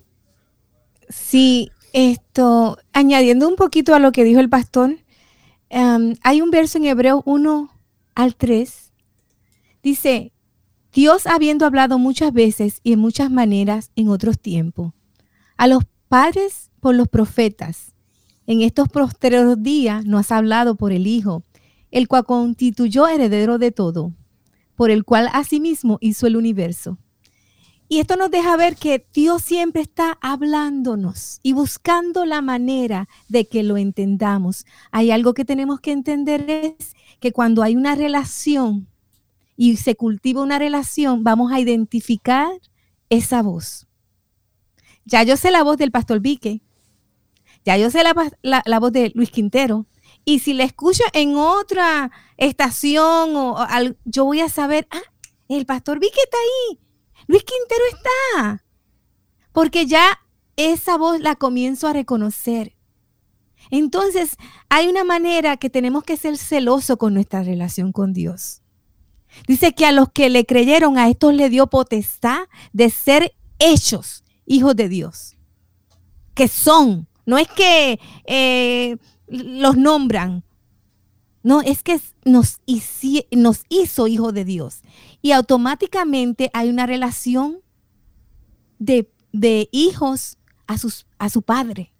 [1.09, 4.97] Sí, esto, añadiendo un poquito a lo que dijo el pastor,
[5.69, 7.71] em, hay un verso en Hebreo 1
[8.15, 8.91] al 3.
[9.83, 10.31] Dice,
[10.93, 14.93] Dios habiendo hablado muchas veces y en muchas maneras en otros tiempos,
[15.57, 17.93] a los padres por los profetas
[18.49, 21.43] en estos posteriores días nos has hablado por el Hijo,
[21.91, 24.11] el cual constituyó heredero de todo,
[24.75, 26.97] por el cual asimismo hizo el universo.
[27.91, 33.47] Y esto nos deja ver que Dios siempre está hablándonos y buscando la manera de
[33.47, 34.67] que lo entendamos.
[34.91, 38.87] Hay algo que tenemos que entender es que cuando hay una relación
[39.57, 42.49] y se cultiva una relación, vamos a identificar
[43.09, 43.87] esa voz.
[45.05, 46.61] Ya yo sé la voz del pastor Vique,
[47.65, 49.87] ya yo sé la, voz de Luis Quintero.
[50.25, 53.57] Y si la escucho en otra estación, o,
[54.05, 55.01] yo voy a saber, ah,
[55.47, 56.79] el pastor Vicky está ahí.
[57.29, 58.65] Luis Quintero está.
[59.53, 60.19] Porque ya
[60.57, 62.75] esa voz la comienzo a reconocer.
[63.71, 64.35] Entonces,
[64.67, 68.61] hay una manera que tenemos que ser celosos con nuestra relación con Dios.
[69.47, 74.25] Dice que a los que le creyeron, a estos le dio potestad de ser hechos
[74.45, 75.37] hijos de Dios.
[76.33, 80.43] Que son no es que eh, los nombran.
[81.43, 82.57] No, es que nos,
[83.69, 84.81] hizo hijo de Dios.
[85.21, 87.61] Y automáticamente hay una relación
[88.77, 89.09] de,
[89.71, 91.93] hijos a, sus, a su padre.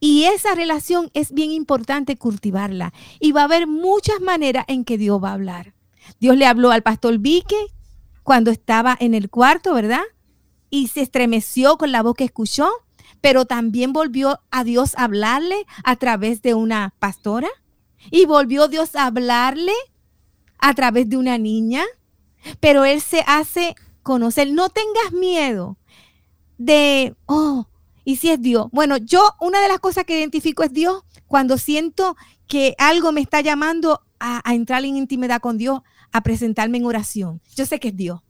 [0.00, 2.92] Y esa relación es bien importante cultivarla.
[3.20, 5.74] Y va a haber muchas maneras en que Dios va a hablar.
[6.20, 7.66] Dios le habló al pastor Vique
[8.22, 10.02] cuando estaba en el cuarto, ¿verdad?
[10.70, 12.68] Y se estremeció con la voz que escuchó
[13.24, 17.48] pero también volvió a Dios a hablarle a través de una pastora
[18.10, 19.72] y volvió Dios a hablarle
[20.58, 21.84] a través de una niña,
[22.60, 24.50] pero Él se hace conocer.
[24.50, 25.76] No tengas miedo
[26.58, 27.66] de, oh,
[28.04, 28.68] ¿y si es Dios?
[28.72, 33.20] Bueno, yo una de las cosas que identifico es Dios cuando siento que algo me
[33.20, 35.80] está llamando a, entrar en intimidad con Dios,
[36.12, 37.40] a presentarme en oración.
[37.54, 38.20] Yo sé que es Dios.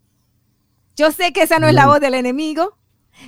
[0.96, 2.78] Yo sé que esa no es la voz del enemigo.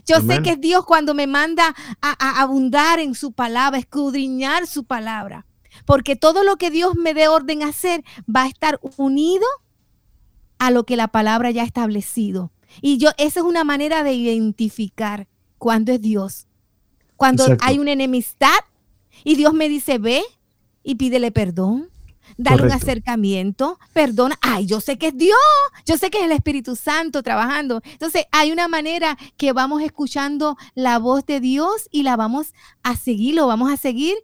[0.04, 4.84] Yo sé que es Dios cuando me manda a, abundar en su palabra, escudriñar su
[4.84, 5.46] palabra.
[5.84, 8.02] Porque todo lo que Dios me dé orden a hacer
[8.34, 9.46] va a estar unido
[10.58, 12.52] a lo que la palabra ya ha establecido.
[12.80, 16.46] Y yo, esa es una manera de identificar cuando es Dios.
[17.16, 18.58] Cuando hay una enemistad
[19.24, 20.22] y Dios me dice, ve
[20.82, 21.88] y pídele perdón
[22.36, 25.38] dale un acercamiento, perdona, ay, yo sé que es Dios,
[25.84, 27.80] yo sé que es el Espíritu Santo trabajando.
[27.84, 32.96] Entonces hay una manera que vamos escuchando la voz de Dios y la vamos a
[32.96, 34.16] seguir, lo vamos a seguir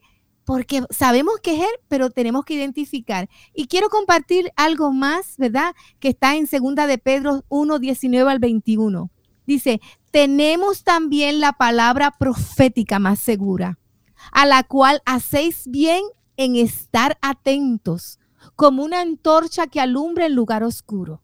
[0.53, 3.31] porque sabemos que es Él, pero tenemos que identificar.
[3.55, 5.75] Y quiero compartir algo más, ¿verdad?
[5.99, 9.11] Que está en segunda de Pedro 1, 19 al 21.
[9.47, 13.79] Dice, tenemos también la palabra profética más segura,
[14.31, 16.03] a la cual hacéis bien
[16.37, 18.19] en estar atentos,
[18.55, 21.23] como una antorcha que alumbra el lugar oscuro.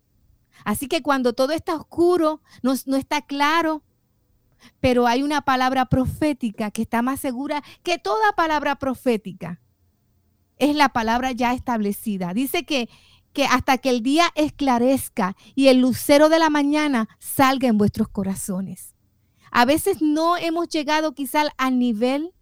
[0.64, 3.83] Así que cuando todo está oscuro, no, no está claro,
[4.81, 9.61] pero hay una palabra profética que está más segura que toda palabra profética.
[10.59, 12.35] Es la palabra ya establecida.
[12.35, 12.88] Dice que,
[13.33, 18.09] que hasta que el día esclarezca y el lucero de la mañana salga en vuestros
[18.09, 18.94] corazones.
[19.51, 22.35] A veces no hemos llegado quizá al nivel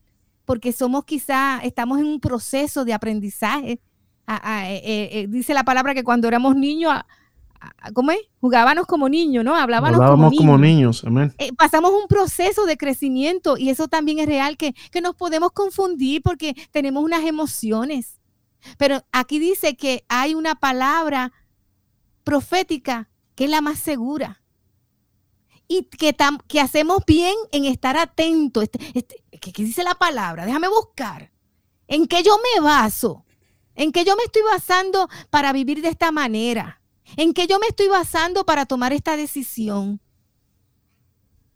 [0.46, 3.72] porque somos quizá, estamos en un proceso de aprendizaje.
[3.72, 3.81] Eh,
[4.29, 6.94] eh, eh, dice la palabra que cuando éramos niños,
[7.95, 8.21] ¿cómo es?
[8.40, 9.55] Jugábamos como niños, ¿no?
[9.55, 10.38] Hablábamos, como, niños.
[10.38, 11.05] como niños.
[11.05, 11.35] Amén.
[11.57, 16.23] pasamos un proceso de crecimiento y eso también es real, que, que nos podemos confundir
[16.23, 18.21] porque tenemos unas emociones.
[18.79, 21.33] Pero aquí dice que hay una palabra
[22.25, 24.42] profética que es la más segura
[25.69, 26.16] y que,
[26.49, 28.64] que hacemos bien en estar atentos.
[28.64, 30.47] Este, este, ¿qué, dice la palabra?
[30.47, 31.31] Déjame buscar.
[31.88, 33.25] ¿En qué yo me baso?
[33.75, 36.81] ¿En qué yo me estoy basando para vivir de esta manera?
[37.16, 40.01] ¿En qué yo me estoy basando para tomar esta decisión?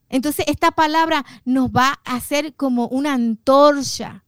[0.09, 4.25] Entonces esta palabra nos va a hacer como una antorcha.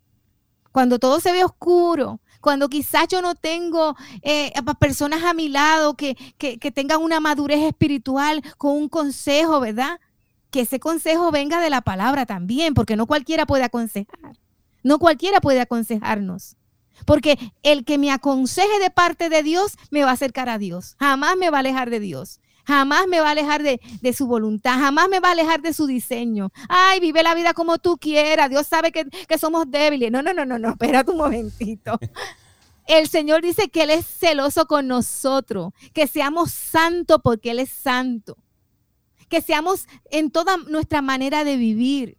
[0.70, 5.94] Cuando todo se ve oscuro, cuando quizás yo no tengo eh, personas a mi lado
[5.94, 10.00] que, que, que tengan una madurez espiritual con un consejo, ¿verdad?
[10.50, 14.38] Que ese consejo venga de la palabra también, porque no cualquiera puede aconsejar.
[14.82, 16.56] No cualquiera puede aconsejarnos.
[17.04, 20.96] Porque el que me aconseje de parte de Dios me va a acercar a Dios.
[20.98, 22.40] Jamás me va a alejar de Dios.
[22.64, 23.80] Jamás me va a alejar de,
[24.12, 26.52] su voluntad, jamás me va a alejar de su diseño.
[26.68, 28.50] Ay, vive la vida como tú quieras.
[28.50, 30.12] Dios sabe que, que somos débiles.
[30.12, 31.98] No, no, no, no, no, espérate un momentito.
[32.86, 37.70] El Señor dice que Él es celoso con nosotros, que seamos santos porque Él es
[37.70, 38.36] santo,
[39.28, 42.18] que seamos en toda nuestra manera de vivir.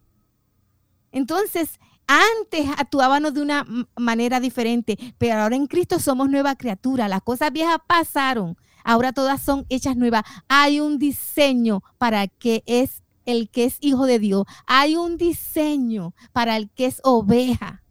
[1.12, 7.08] Entonces, antes actuábamos de una manera diferente, pero ahora en Cristo somos nueva criatura.
[7.08, 10.22] Las cosas viejas pasaron, ahora todas son hechas nuevas.
[10.48, 14.44] Hay un diseño para que es el que es hijo de Dios.
[14.66, 17.82] Hay un diseño para el que es oveja.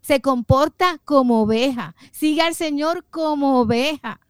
[0.00, 1.94] Se comporta como oveja.
[2.12, 4.20] Sigue al Señor como oveja.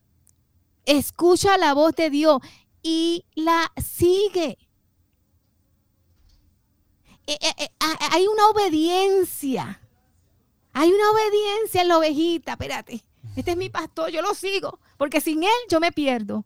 [0.87, 2.41] Escucha la voz de Dios
[2.83, 4.59] y la sigue.
[7.27, 9.81] Eh, eh, eh, hay una obediencia.
[10.73, 12.53] Hay una obediencia en la ovejita.
[12.53, 13.05] Espérate,
[13.37, 16.45] este es mi pastor, yo lo sigo, porque sin él yo me pierdo.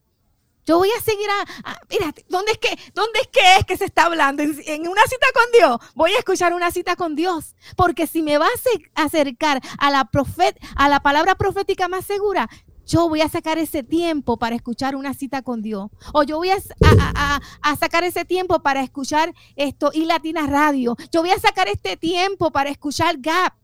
[0.69, 3.87] Yo voy a seguir a, espérate, ¿dónde es que, dónde es que es que se
[3.87, 4.43] está hablando?
[4.43, 5.79] ¿En, una cita con Dios.
[5.95, 7.57] Voy a escuchar una cita con Dios.
[7.75, 8.51] Porque si me vas
[8.95, 12.51] a acercar a la, profet, a la palabra profética más segura,
[12.89, 15.91] yo voy a sacar ese tiempo para escuchar una cita con Dios.
[16.13, 20.97] O yo voy a, sacar ese tiempo para escuchar esto y Latina Radio.
[21.13, 23.55] Yo voy a sacar este tiempo para escuchar Gap.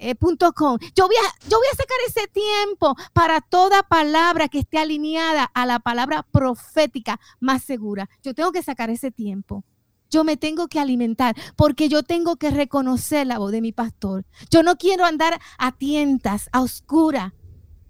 [0.00, 4.78] Eh, yo, voy a, yo voy a sacar ese tiempo para toda palabra que esté
[4.78, 8.08] alineada a la palabra profética más segura.
[8.22, 9.64] Yo tengo que sacar ese tiempo.
[10.10, 14.24] Yo me tengo que alimentar porque yo tengo que reconocer la voz de mi pastor.
[14.50, 17.34] Yo no quiero andar a tientas, a oscura,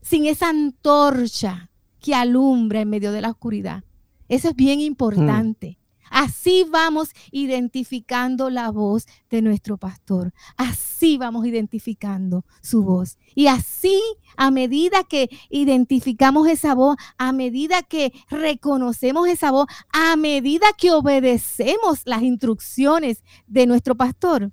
[0.02, 3.84] sin esa antorcha que alumbra en medio de la oscuridad.
[4.28, 5.78] Eso es bien importante.
[6.11, 10.32] Así vamos identificando la voz de nuestro pastor.
[10.56, 13.18] Así vamos identificando su voz.
[13.34, 14.00] Y así,
[14.37, 20.92] a medida que identificamos esa voz, a medida que reconocemos esa voz, a medida que
[20.92, 24.50] obedecemos las instrucciones de nuestro pastor,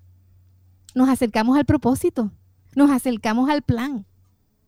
[0.94, 2.32] nos acercamos al propósito,
[2.76, 4.06] nos acercamos al plan.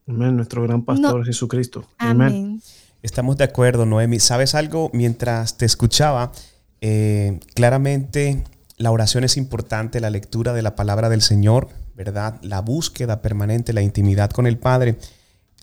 [0.08, 1.86] Amén, nuestro gran pastor Jesucristo.
[1.98, 2.62] Amén.
[3.04, 4.20] Estamos de acuerdo, Noemi.
[4.20, 4.90] ¿Sabes algo?
[4.94, 6.32] Mientras te escuchaba,
[6.80, 8.46] eh, claramente
[8.78, 12.40] la oración es importante, la lectura de la palabra del Señor, ¿verdad?
[12.42, 14.98] La búsqueda permanente, la intimidad con el Padre,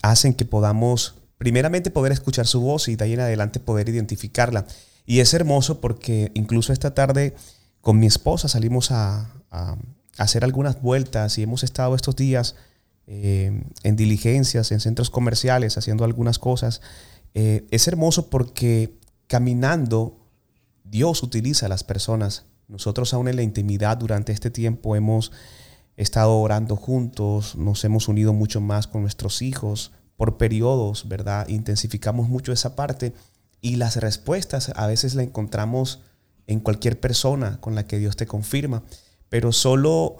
[0.02, 4.66] hacen que podamos, primeramente, poder escuchar su voz y de ahí en adelante poder identificarla.
[5.06, 7.34] Y es hermoso porque incluso esta tarde
[7.80, 9.30] con mi esposa salimos a
[10.18, 12.56] hacer algunas vueltas y hemos estado estos días
[13.06, 16.80] eh, en diligencias, en centros comerciales, haciendo algunas cosas.
[17.34, 20.18] Eh, es hermoso porque caminando
[20.84, 22.46] Dios utiliza a las personas.
[22.68, 25.32] Nosotros aún en la intimidad durante este tiempo hemos
[25.96, 31.48] estado orando juntos, nos hemos unido mucho más con nuestros hijos por periodos, ¿verdad?
[31.48, 33.12] Intensificamos mucho esa parte
[33.60, 36.00] y las respuestas a veces la encontramos
[36.46, 38.82] en cualquier persona con la que Dios te confirma,
[39.28, 40.16] pero solo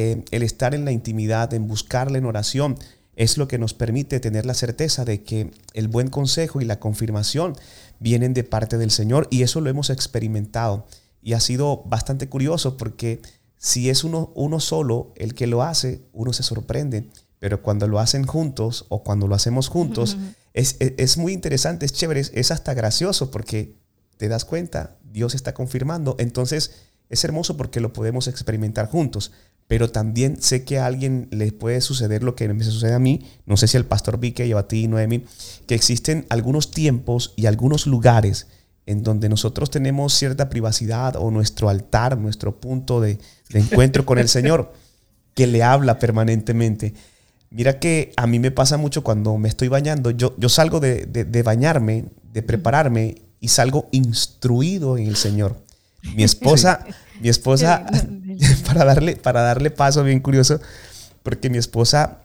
[0.00, 2.78] eh, el estar en la intimidad, en buscarle en oración,
[3.16, 6.78] es lo que nos permite tener la certeza de que el buen consejo y la
[6.78, 7.56] confirmación
[7.98, 10.86] vienen de parte del Señor y eso lo hemos experimentado.
[11.20, 13.20] Y ha sido bastante curioso porque
[13.56, 17.10] si es uno, uno solo el que lo hace, uno se sorprende.
[17.40, 20.16] Pero cuando lo hacen juntos o cuando lo hacemos juntos,
[20.54, 23.74] es, es, muy interesante, es chévere, es hasta gracioso porque
[24.16, 26.14] te das cuenta, Dios está confirmando.
[26.20, 26.70] Entonces
[27.08, 29.32] es hermoso porque lo podemos experimentar juntos
[29.68, 33.26] pero también sé que a alguien le puede suceder lo que me sucede a mí,
[33.46, 35.24] no sé si al pastor Vique o a ti, Noemi,
[35.66, 38.48] que existen algunos tiempos y algunos lugares
[38.86, 43.18] en donde nosotros tenemos cierta privacidad o nuestro altar, nuestro punto de,
[43.52, 44.72] encuentro con el Señor,
[45.34, 46.94] que le habla permanentemente.
[47.50, 51.04] Mira que a mí me pasa mucho cuando me estoy bañando, yo, yo salgo de,
[51.04, 55.62] de bañarme, de prepararme y salgo instruido en el Señor.
[56.14, 56.86] Mi esposa,
[57.20, 57.86] mi esposa,
[58.66, 60.60] para darle, para darle paso, bien curioso,
[61.22, 62.22] porque mi esposa,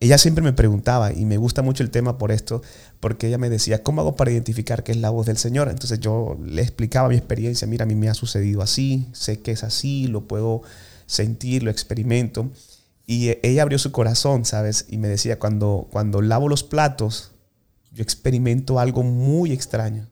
[0.00, 2.62] ella siempre me preguntaba, y me gusta mucho el tema por esto,
[3.00, 5.68] porque ella me decía, ¿cómo hago para identificar que es la voz del Señor?
[5.68, 9.52] Entonces yo le explicaba mi experiencia, mira, a mí me ha sucedido así, sé que
[9.52, 10.62] es así, lo puedo
[11.06, 12.50] sentir, lo experimento.
[13.06, 14.84] Y ella abrió su corazón, ¿sabes?
[14.88, 17.32] Y me decía, cuando, cuando lavo los platos,
[17.90, 20.10] yo experimento algo muy extraño.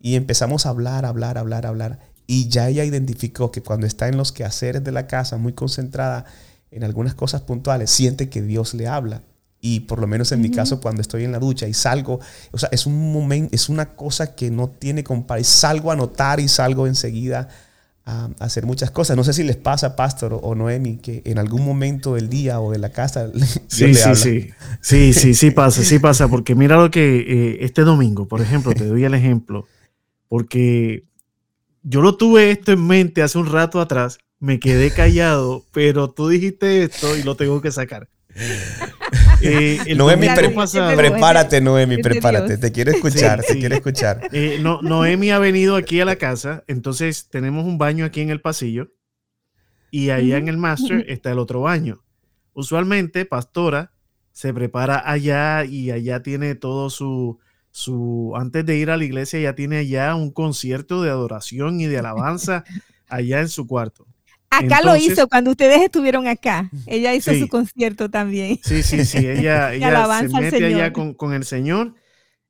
[0.00, 2.00] Y empezamos a hablar, hablar, hablar, hablar.
[2.26, 6.24] Y ya ella identificó que cuando está en los quehaceres de la casa, muy concentrada
[6.70, 9.22] en algunas cosas puntuales, siente que Dios le habla.
[9.60, 12.20] Y por lo menos en mi caso, cuando estoy en la ducha y salgo,
[12.52, 15.50] o sea, es un momento, es una cosa que no tiene comparación.
[15.50, 17.48] Salgo a notar y salgo enseguida
[18.04, 19.16] a hacer muchas cosas.
[19.16, 22.72] No sé si les pasa, Pastor o Noemi, que en algún momento del día o
[22.72, 23.30] de la casa
[23.68, 24.50] sí, sí, sí,
[24.80, 28.72] sí, sí, sí pasa, sí pasa, porque mira lo que eh, este domingo, por ejemplo,
[28.74, 29.66] te doy el ejemplo,
[30.28, 31.04] porque
[31.84, 36.28] yo lo tuve esto en mente hace un rato atrás, me quedé callado, pero tú
[36.28, 38.08] dijiste esto y lo tengo que sacar.
[39.46, 40.28] Eh, Noemi,
[40.96, 42.56] prepárate, Noemi, prepárate.
[42.56, 44.30] Te quiero escuchar, te quiero escuchar.
[44.32, 48.30] Eh, no, Noemi ha venido aquí a la casa, entonces tenemos un baño aquí en
[48.30, 48.92] el pasillo
[49.90, 52.04] y allá en el master está el otro baño.
[52.54, 53.92] Usualmente, pastora
[54.32, 57.38] se prepara allá y allá tiene todo su,
[57.74, 61.86] su, antes de ir a la iglesia, ya tiene allá un concierto de adoración y
[61.86, 62.62] de alabanza
[63.08, 64.06] allá en su cuarto.
[64.48, 66.70] Acá lo hizo cuando ustedes estuvieron acá.
[66.86, 68.60] Ella hizo su concierto también.
[68.62, 69.18] Sí, sí, sí.
[69.26, 71.96] Ella, se mete allá con, el Señor.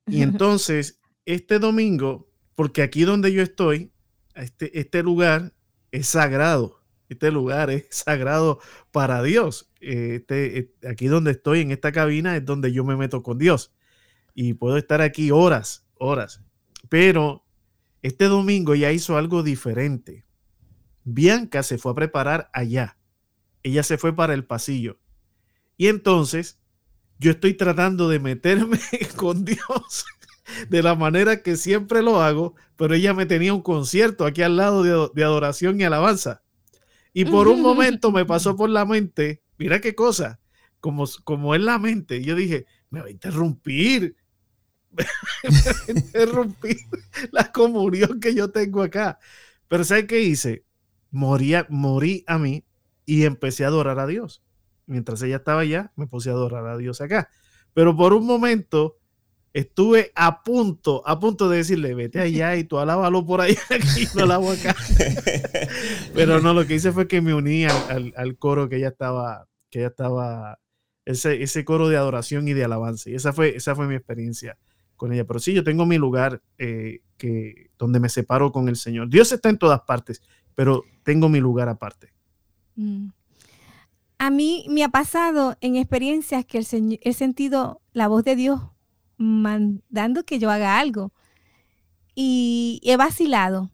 [0.05, 3.91] Y entonces, este domingo, porque aquí donde yo estoy,
[4.35, 5.53] este, este lugar
[5.89, 6.83] es sagrado.
[7.09, 8.59] Este lugar es sagrado
[8.91, 9.71] para Dios.
[9.79, 13.74] Este, eh, aquí donde estoy, en esta cabina, es donde yo me meto con Dios.
[14.35, 16.41] Y puedo estar aquí horas, horas.
[16.89, 17.43] Pero
[18.03, 20.25] este domingo ya hizo algo diferente
[21.05, 22.97] Bianca se fue a preparar allá.
[23.63, 24.99] Ella se fue para el pasillo.
[25.77, 26.59] Y entonces
[27.19, 28.79] yo estoy tratando de meterme
[29.15, 30.05] con Dios
[30.69, 34.57] de la manera que siempre lo hago, pero ella me tenía un concierto aquí al
[34.57, 36.43] lado de, adoración y alabanza.
[37.13, 40.41] Y por un momento me pasó por la mente, mira qué cosa,
[40.81, 44.17] como, como en la mente, yo dije, me va a interrumpir,
[45.87, 46.77] interrumpir
[47.31, 49.19] la comunión que yo tengo acá.
[49.67, 50.65] Pero ¿sabes qué hice?
[51.15, 52.65] moría, morí a mí
[53.05, 54.43] y empecé a adorar a Dios.
[54.85, 57.29] Mientras ella estaba allá, me puse a adorar a Dios acá.
[57.73, 58.97] Pero por un momento
[59.53, 63.55] estuve a punto, a punto de decirle, vete allá y tú alábalo por aquí
[64.13, 64.75] no alabo acá.
[66.13, 69.79] Pero no, lo que hice fue que me uní al, coro que ella estaba, que
[69.79, 70.59] ella estaba,
[71.05, 73.09] ese, ese coro de adoración y de alabanza.
[73.09, 74.57] Y esa fue, esa fue mi experiencia
[74.95, 75.25] con ella.
[75.25, 79.09] Pero sí, yo tengo mi lugar eh, que, donde me separo con el Señor.
[79.09, 80.21] Dios está en todas partes
[80.55, 82.11] pero tengo mi lugar aparte.
[82.75, 83.09] Mm.
[84.17, 88.61] A mí me ha pasado en experiencias que el he sentido la voz de Dios
[89.17, 91.11] mandando que yo haga algo
[92.15, 93.71] y he vacilado,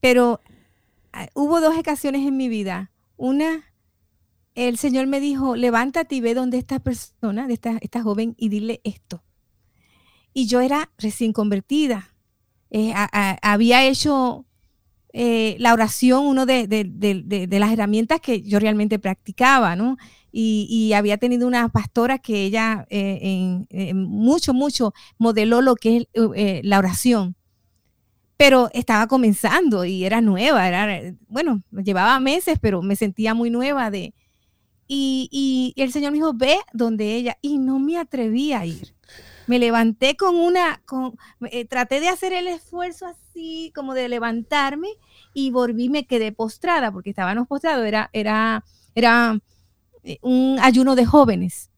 [0.00, 0.40] pero
[1.12, 2.90] ah, hubo dos ocasiones en mi vida.
[3.16, 3.64] Una,
[4.54, 8.48] el Señor me dijo, levántate y ve donde esta persona, de esta, esta joven, y
[8.48, 9.22] dile esto.
[10.34, 12.12] Y yo era recién convertida.
[12.70, 12.92] Eh,
[13.40, 14.46] había hecho
[15.12, 16.66] eh, la oración, uno de,
[17.48, 19.96] las herramientas que yo realmente practicaba, ¿no?
[20.32, 26.64] Y, había tenido una pastora que ella eh, en, mucho, mucho modeló lo que es
[26.64, 27.36] la oración.
[28.36, 33.92] Pero estaba comenzando y era nueva, era, bueno, llevaba meses, pero me sentía muy nueva
[33.92, 34.12] de...
[34.88, 38.94] Y, y el Señor me dijo, ve donde ella, y no me atreví a ir
[39.46, 41.16] me levanté con una, con,
[41.50, 44.88] eh, traté de hacer el esfuerzo así, como de levantarme
[45.32, 48.64] y volví, me quedé postrada, porque estábamos postrados, era, era,
[48.94, 49.38] era
[50.02, 51.70] eh, un ayuno de jóvenes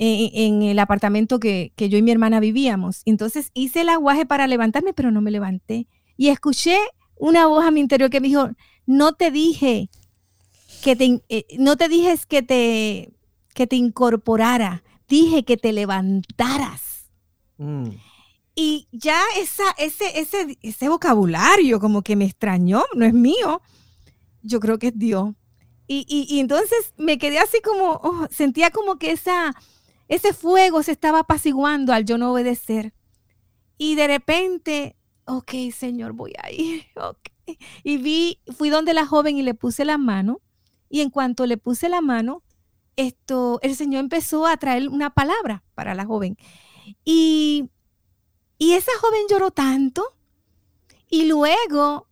[0.00, 3.02] en, el apartamento que, que, yo y mi hermana vivíamos.
[3.04, 5.88] Entonces hice el aguaje para levantarme, pero no me levanté.
[6.16, 6.78] Y escuché
[7.16, 8.50] una voz a mi interior que me dijo,
[8.86, 9.90] no te dije
[10.82, 13.12] que te, eh, no te dije que te,
[13.54, 17.10] que te incorporara, dije que te levantaras.
[17.56, 17.90] Mm.
[18.54, 23.62] Y ya esa, ese, ese, ese vocabulario como que me extrañó, no es mío,
[24.42, 25.34] yo creo que es Dios.
[25.86, 29.54] Y, y, entonces me quedé así como, oh, sentía como que esa,
[30.08, 32.92] ese fuego se estaba apaciguando al yo no obedecer.
[33.78, 36.84] Y de repente, ok, Señor, voy a ir.
[36.96, 37.56] Okay.
[37.82, 40.42] Y vi, fui donde la joven y le puse la mano.
[40.90, 42.42] Y en cuanto le puse la mano,
[42.98, 46.36] esto, el Señor empezó a traer una palabra para la joven.
[47.04, 47.70] Y,
[48.58, 50.04] esa joven lloró tanto.
[51.08, 52.08] Y luego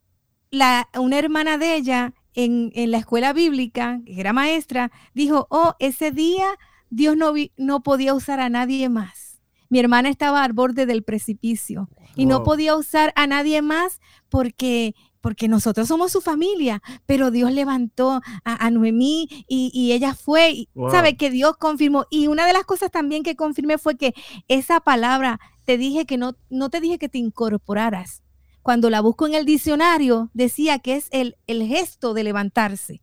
[0.50, 6.12] la, una hermana de ella en, la escuela bíblica, que era maestra, dijo, oh, ese
[6.12, 6.46] día
[6.88, 9.42] Dios no, no podía usar a nadie más.
[9.68, 14.94] Mi hermana estaba al borde del precipicio y no podía usar a nadie más porque
[15.26, 21.16] porque nosotros somos su familia, pero Dios levantó a, Noemí y, ella fue, y, sabe
[21.16, 22.06] que Dios confirmó.
[22.10, 24.14] Y una de las cosas también que confirmé fue que
[24.46, 28.22] esa palabra, te dije que no, no te dije que te incorporaras.
[28.62, 33.02] Cuando la busco en el diccionario, decía que es el, el gesto de levantarse.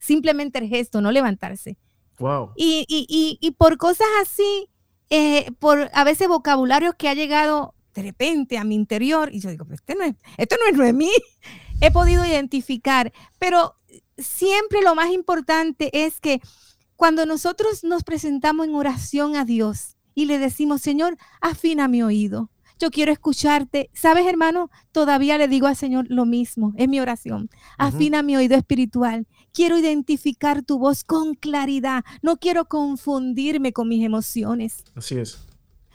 [0.00, 1.78] Simplemente el gesto, no levantarse.
[2.18, 2.54] Wow.
[2.56, 4.68] Y, y, y, por cosas así,
[5.10, 9.50] eh, por a veces vocabularios que ha llegado de repente a mi interior y yo
[9.50, 11.10] digo, pero este no es, esto no es Noemí.
[11.80, 13.76] he podido identificar, pero
[14.16, 16.40] siempre lo más importante es que
[16.96, 22.50] cuando nosotros nos presentamos en oración a Dios y le decimos, Señor, afina mi oído,
[22.78, 23.90] yo quiero escucharte.
[23.94, 24.68] ¿Sabes, hermano?
[24.90, 27.48] Todavía le digo al Señor lo mismo, es mi oración.
[27.78, 29.28] Afina mi oído espiritual.
[29.52, 32.04] Quiero identificar tu voz con claridad.
[32.22, 34.82] No quiero confundirme con mis emociones.
[34.96, 35.38] Así es.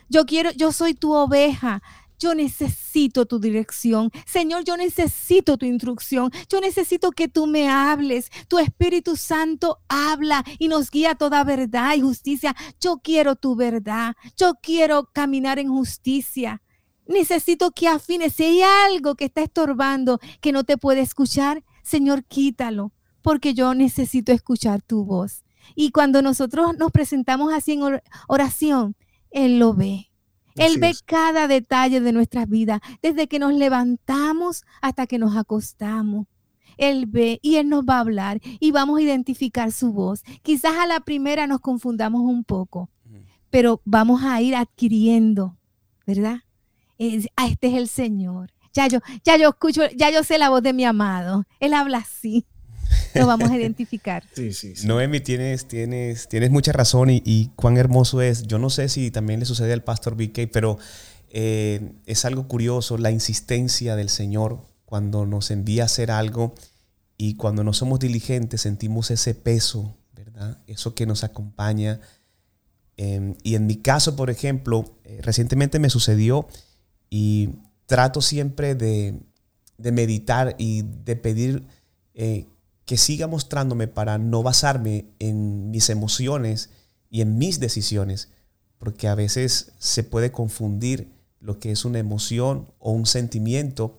[0.08, 1.82] Yo quiero, yo soy tu oveja.
[2.18, 4.10] Yo necesito tu dirección.
[4.26, 6.32] Señor, yo necesito tu instrucción.
[6.48, 8.30] Yo necesito que tú me hables.
[8.48, 12.56] Tu Espíritu Santo habla y nos guía toda verdad y justicia.
[12.80, 14.16] Yo quiero tu verdad.
[14.36, 16.60] Yo quiero caminar en justicia.
[17.06, 18.34] Necesito que afines.
[18.34, 22.92] Si hay algo que está estorbando, que no te puede escuchar, Señor, quítalo,
[23.22, 25.44] porque yo necesito escuchar tu voz.
[25.74, 28.96] Y cuando nosotros nos presentamos así en oración,
[29.30, 30.10] Él lo ve.
[30.56, 36.26] Él ve cada detalle de nuestras vidas, desde que nos levantamos hasta que nos acostamos.
[36.76, 40.22] Él ve y Él nos va a hablar y vamos a identificar su voz.
[40.42, 42.90] Quizás a la primera nos confundamos un poco,
[43.50, 45.56] pero vamos a ir adquiriendo,
[46.06, 46.40] ¿verdad?
[47.36, 48.52] Ah, este es el Señor.
[48.72, 51.44] Ya yo, ya yo escucho, ya yo sé la voz de mi amado.
[51.58, 52.46] Él habla así.
[53.14, 54.24] Lo vamos a identificar.
[54.34, 58.44] Sí, sí, Noemi, tienes, tienes, tienes mucha razón y, cuán hermoso es.
[58.44, 60.78] Yo no sé si también le sucede al pastor BK, pero
[61.30, 66.54] eh, es algo curioso la insistencia del Señor cuando nos envía a hacer algo
[67.16, 70.58] y cuando no somos diligentes sentimos ese peso, ¿verdad?
[70.66, 72.00] Eso que nos acompaña.
[72.96, 76.48] Em, y en mi caso, por ejemplo, eh, recientemente me sucedió
[77.10, 77.50] y
[77.86, 79.20] trato siempre de,
[79.78, 81.66] meditar y de pedir
[82.14, 82.46] eh,
[82.88, 86.70] que siga mostrándome para no basarme en mis emociones
[87.10, 88.30] y en mis decisiones,
[88.78, 93.98] porque a veces se puede confundir lo que es una emoción o un sentimiento,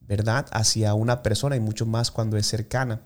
[0.00, 3.02] ¿verdad?, hacia una persona y mucho más cuando es cercana.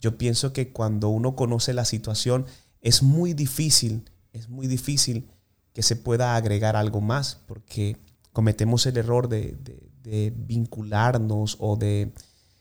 [0.00, 2.46] Yo pienso que cuando uno conoce la situación
[2.80, 5.28] es muy difícil, es muy difícil
[5.72, 7.96] que se pueda agregar algo más, porque
[8.32, 12.12] cometemos el error de vincularnos o de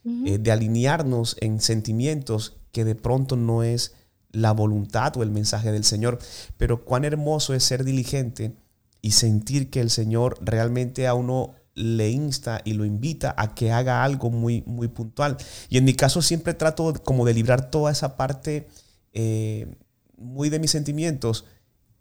[0.06, 3.96] eh, de alinearnos en sentimientos que de pronto no es
[4.32, 6.20] la voluntad o el mensaje del Señor.
[6.58, 8.56] Pero cuán hermoso es ser diligente
[9.02, 13.72] y sentir que el Señor realmente a uno le insta y lo invita a que
[13.72, 15.38] haga algo muy, muy puntual.
[15.70, 18.68] Y en mi caso siempre trato como de librar toda esa parte
[19.14, 19.76] eh,
[20.18, 21.46] muy de mis sentimientos.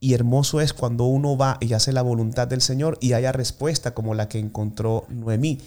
[0.00, 3.94] Y hermoso es cuando uno va y hace la voluntad del Señor y haya respuesta
[3.94, 5.58] como la que encontró Noemí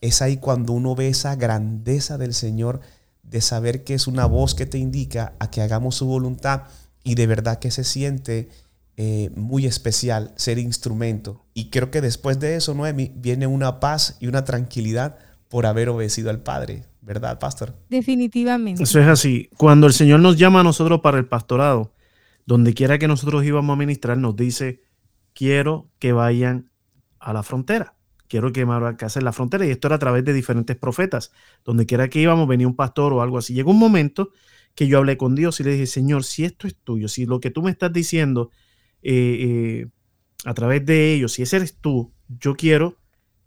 [0.00, 2.80] es ahí cuando uno ve esa grandeza del Señor
[3.22, 6.62] de saber que es una voz que te indica a que hagamos su voluntad
[7.04, 8.48] y de verdad que se siente
[8.96, 11.44] eh, muy especial ser instrumento.
[11.54, 15.18] Y creo que después de eso, Noemi, viene una paz y una tranquilidad
[15.48, 17.74] por haber obedecido al Padre, ¿verdad, pastor?
[17.88, 18.82] Definitivamente.
[18.82, 19.50] Eso es así.
[19.56, 21.92] Cuando el Señor nos llama a nosotros para el pastorado,
[22.46, 24.82] donde quiera que nosotros íbamos a ministrar, nos dice,
[25.34, 26.70] quiero que vayan
[27.18, 27.97] a la frontera
[28.28, 29.66] quiero que en la frontera.
[29.66, 31.32] Y esto era a través de diferentes profetas.
[31.64, 33.54] Donde quiera que íbamos, venía un pastor o algo así.
[33.54, 34.30] Llegó un momento
[34.74, 37.40] que yo hablé con Dios y le dije, Señor, si esto es tuyo, si lo
[37.40, 38.50] que tú me estás diciendo
[39.02, 39.86] eh, eh,
[40.44, 42.96] a través de ellos, si ese eres tú, yo quiero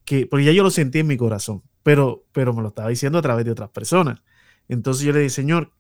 [0.04, 3.18] que, porque ya yo lo sentí en mi corazón, pero, pero me lo estaba diciendo
[3.18, 4.22] a través de otras personas.
[4.68, 5.72] Entonces yo le dije, Señor,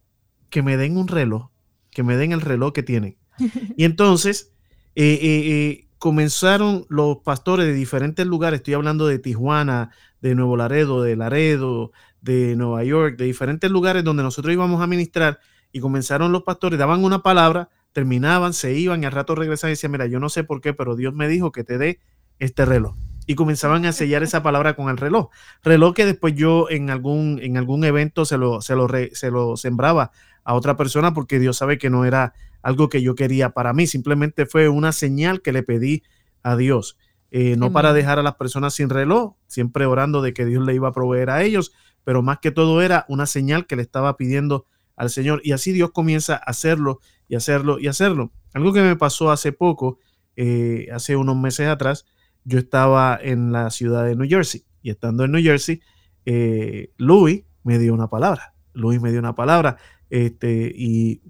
[0.49, 1.49] que me den un reloj,
[1.89, 3.17] que me den el reloj que tienen.
[3.75, 4.53] Y entonces,
[4.95, 11.15] eh, comenzaron los pastores de diferentes lugares, estoy hablando de Tijuana, de Nuevo Laredo, de
[11.15, 11.91] Laredo,
[12.21, 15.39] de Nueva York, de diferentes lugares donde nosotros íbamos a ministrar
[15.71, 19.73] y comenzaron los pastores, daban una palabra, terminaban, se iban y al rato regresaban y
[19.73, 21.99] decían, mira, yo no sé por qué, pero Dios me dijo que te dé
[22.39, 22.95] este reloj.
[23.27, 25.29] Y comenzaban a sellar esa palabra con el reloj.
[25.61, 29.55] Reloj que después yo en algún, en algún evento se lo, se, lo se lo
[29.55, 30.11] sembraba
[30.43, 33.87] a otra persona porque Dios sabe que no era algo que yo quería para mí,
[33.87, 36.03] simplemente fue una señal que le pedí
[36.43, 36.97] a Dios.
[37.33, 40.75] Eh, no para dejar a las personas sin reloj, siempre orando de que Dios le
[40.75, 41.71] iba a proveer a ellos,
[42.03, 44.65] pero más que todo era una señal que le estaba pidiendo
[44.97, 45.41] al Señor.
[45.43, 48.31] Y así Dios comienza a hacerlo y hacerlo y hacerlo.
[48.53, 49.97] Algo que me pasó hace poco,
[50.35, 52.05] eh, hace unos meses atrás,
[52.43, 55.81] yo estaba en la ciudad de New Jersey y estando en New Jersey,
[56.25, 58.53] eh, Louis me dio una palabra.
[58.73, 59.77] Louis me dio una palabra
[60.11, 61.21] este, y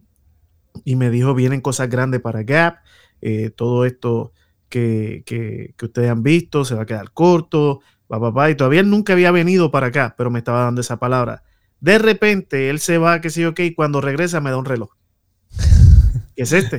[0.83, 2.77] y me dijo, vienen cosas grandes para Gap,
[3.21, 4.33] eh, todo esto
[4.69, 7.81] que, que, ustedes han visto se va a quedar corto,
[8.49, 11.43] y todavía nunca había venido para acá, pero me estaba dando esa palabra.
[11.79, 14.65] De repente él se va, que sé yo qué, y cuando regresa me da un
[14.65, 14.91] reloj.
[16.35, 16.77] ¿Qué es este?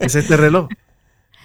[0.00, 0.68] es este reloj.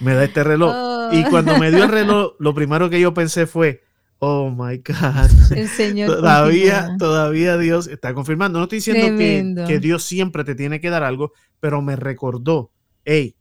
[0.00, 1.12] Me da este reloj.
[1.12, 3.82] Y cuando me dio el reloj, lo primero que yo pensé fue,
[4.20, 5.30] Oh my God.
[5.56, 6.14] El Señor.
[6.14, 8.58] todavía, todavía Dios está confirmando.
[8.58, 12.70] No estoy diciendo que, que, Dios siempre te tiene que dar algo, pero me recordó,
[13.04, 13.34] hey,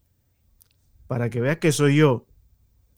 [1.06, 2.28] para que veas que soy yo,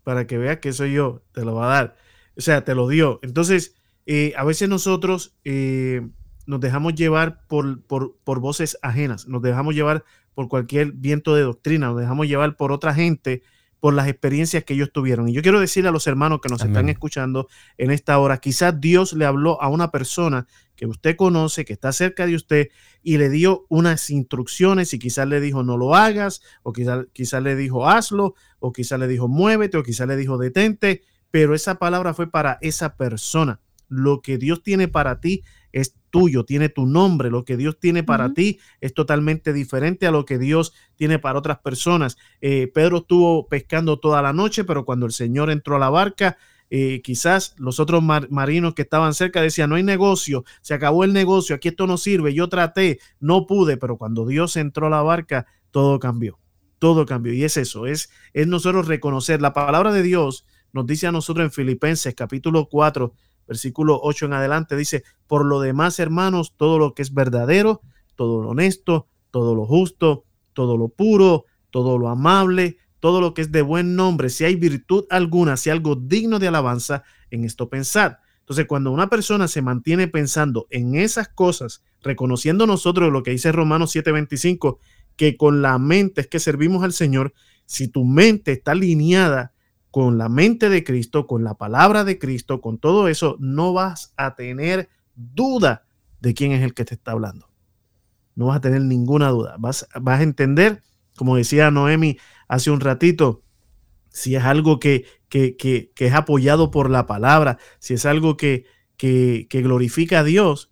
[0.03, 1.95] para que veas que soy yo, te lo va a dar.
[2.38, 3.19] O sea, te lo dio.
[3.23, 3.75] Entonces,
[4.05, 6.07] eh, a veces nosotros eh,
[6.45, 10.03] nos dejamos llevar por, por, por, voces ajenas, nos dejamos llevar
[10.34, 13.41] por cualquier viento de doctrina, nos dejamos llevar por otra gente,
[13.82, 15.27] por las experiencias que ellos tuvieron.
[15.27, 17.47] Y yo quiero decirle a los hermanos que nos están escuchando
[17.79, 21.91] en esta hora, quizás Dios le habló a una persona que usted conoce, que está
[21.91, 22.69] cerca de usted,
[23.01, 27.41] y le dio unas instrucciones y quizás le dijo no lo hagas, o quizás, quizás
[27.41, 31.01] le dijo hazlo, o quizás le dijo muévete, o quizás le dijo detente,
[31.32, 33.59] pero esa palabra fue para esa persona.
[33.88, 37.30] Lo que Dios tiene para ti es tuyo, tiene tu nombre.
[37.30, 41.39] Lo que Dios tiene para ti es totalmente diferente a lo que Dios tiene para
[41.39, 42.17] otras personas.
[42.41, 46.38] Eh, Pedro estuvo pescando toda la noche, pero cuando el Señor entró a la barca,
[46.74, 51.11] eh, quizás los otros marinos que estaban cerca decían, no hay negocio, se acabó el
[51.11, 55.01] negocio, aquí esto no sirve, yo traté, no pude, pero cuando Dios entró a la
[55.01, 56.39] barca, todo cambió,
[56.80, 57.34] todo cambió.
[57.34, 61.43] Y es eso, es, es nosotros reconocer, la palabra de Dios nos dice a nosotros
[61.43, 63.13] en Filipenses capítulo 4,
[63.48, 67.82] versículo 8 en adelante, dice, por lo demás, hermanos, todo lo que es verdadero,
[68.16, 73.42] todo lo honesto, todo lo justo, todo lo puro, todo lo amable, todo lo que
[73.42, 77.70] es de buen nombre, si hay virtud alguna, si algo digno de alabanza, en esto
[77.70, 78.20] pensar.
[78.42, 83.52] Entonces, cuando una persona se mantiene pensando en esas cosas, reconociendo nosotros lo que dice
[83.52, 84.80] Romanos 7:25,
[85.16, 87.34] que con la mente es que servimos al Señor,
[87.66, 89.54] si tu mente está alineada
[89.92, 94.14] con la mente de Cristo, con la palabra de Cristo, con todo eso, no vas
[94.16, 95.86] a tener duda
[96.22, 97.50] de quién es el que te está hablando.
[98.36, 99.56] No vas a tener ninguna duda.
[99.60, 100.82] Vas, vas a entender,
[101.18, 102.18] como decía Noemi
[102.48, 103.44] hace un ratito,
[104.10, 108.66] si es algo que, que, que, es apoyado por la palabra, si es algo que,
[108.98, 110.72] que, glorifica a Dios,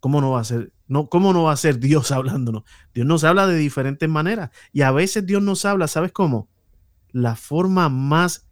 [0.00, 0.72] ¿cómo no va a ser?
[0.86, 2.64] No, ¿Cómo no va a ser Dios hablándonos?
[2.94, 6.48] Dios nos habla de diferentes maneras y a veces Dios nos habla, ¿sabes cómo?
[7.12, 8.48] La forma más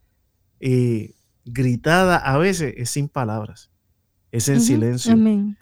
[0.60, 3.70] eh, gritada a veces es sin palabras,
[4.30, 5.16] es en silencio.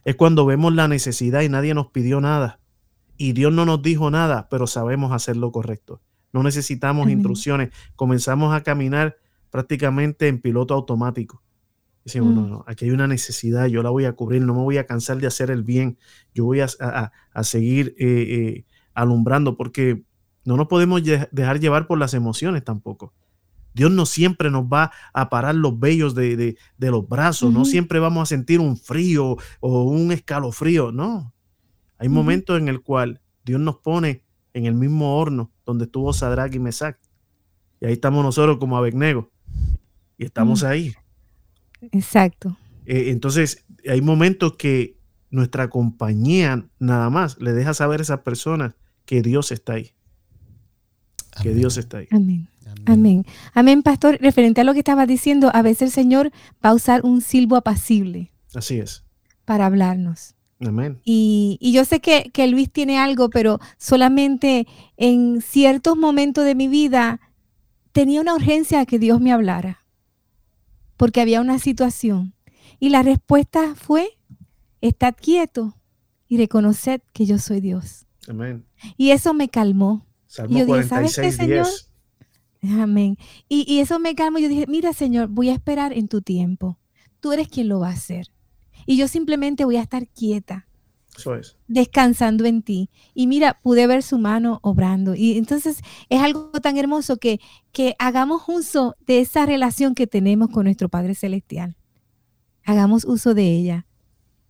[0.05, 2.61] Es cuando vemos la necesidad y nadie nos pidió nada.
[3.17, 6.03] Y Dios no nos dijo nada, pero sabemos hacer lo correcto.
[6.33, 7.71] No necesitamos instrucciones.
[7.95, 9.17] Comenzamos a caminar
[9.51, 11.43] prácticamente en piloto automático.
[12.05, 12.51] Decimos, no, mm.
[12.51, 15.19] no, aquí hay una necesidad, yo la voy a cubrir, no me voy a cansar
[15.19, 15.99] de hacer el bien,
[16.35, 16.69] yo voy a,
[17.43, 20.05] seguir eh, eh, alumbrando, porque
[20.47, 23.13] no nos podemos dejar llevar por las emociones tampoco.
[23.75, 28.23] Dios no siempre nos va a parar los vellos de, los brazos, no siempre vamos
[28.23, 31.35] a sentir un frío o un escalofrío, no.
[31.99, 34.23] Hay momentos en el cual Dios nos pone
[34.55, 36.97] en el mismo horno donde estuvo Sadrach y Mesach.
[37.81, 39.31] Y ahí estamos nosotros como Abednego.
[40.17, 40.95] Y estamos ahí.
[41.93, 42.57] Exacto.
[42.87, 44.97] Eh, entonces, hay momentos que
[45.29, 48.75] nuestra compañía nada más le deja saber a esas personas
[49.05, 49.96] que Dios está ahí
[51.43, 52.09] que Dios está ahí.
[52.11, 52.49] Amén.
[52.85, 53.25] Amén.
[53.55, 54.19] Amén, pastor.
[54.21, 56.31] Referente a lo que estaba diciendo, a veces el Señor
[56.65, 58.33] va a usar un silbo apacible.
[58.55, 59.05] Así es.
[59.45, 60.35] Para hablarnos.
[60.61, 61.01] Amén.
[61.05, 64.67] Y, yo sé que, que, Luis tiene algo, pero solamente
[64.97, 67.21] en ciertos momentos de mi vida
[67.93, 69.85] tenía una urgencia a que Dios me hablara.
[70.97, 72.35] Porque había una situación.
[72.79, 74.19] Y la respuesta fue,
[74.81, 75.77] estad quieto
[76.29, 78.07] y reconoced que yo soy Dios.
[78.29, 78.65] Amén.
[78.97, 80.07] Y eso me calmó.
[80.27, 81.67] Salmo y yo dije, ¿sabes qué, Señor?
[82.63, 83.17] Amén.
[83.49, 84.39] Y, eso me calmó.
[84.39, 86.79] Yo dije, mira, Señor, voy a esperar en tu tiempo.
[87.21, 88.29] Tú eres quien lo va a hacer.
[88.87, 90.67] Y yo simplemente voy a estar quieta.
[91.17, 91.57] Eso es.
[91.67, 92.91] Descansando en ti.
[93.15, 95.15] Y mira, pude ver su mano obrando.
[95.15, 97.41] Y entonces es algo tan hermoso que,
[97.73, 101.77] que hagamos uso de esa relación que tenemos con nuestro Padre Celestial.
[102.65, 103.87] Hagamos uso de ella.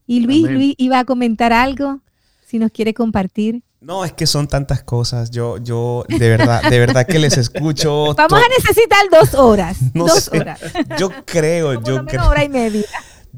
[0.06, 2.00] Y Luis, Luis iba a comentar algo,
[2.44, 3.62] si nos quiere compartir.
[3.80, 5.30] No, es que son tantas cosas.
[5.30, 8.14] Yo, yo, de verdad, de verdad que les escucho.
[8.16, 9.76] Vamos a necesitar dos horas.
[9.92, 10.60] dos horas.
[10.98, 12.28] Yo creo, yo creo.
[12.28, 12.86] hora y media.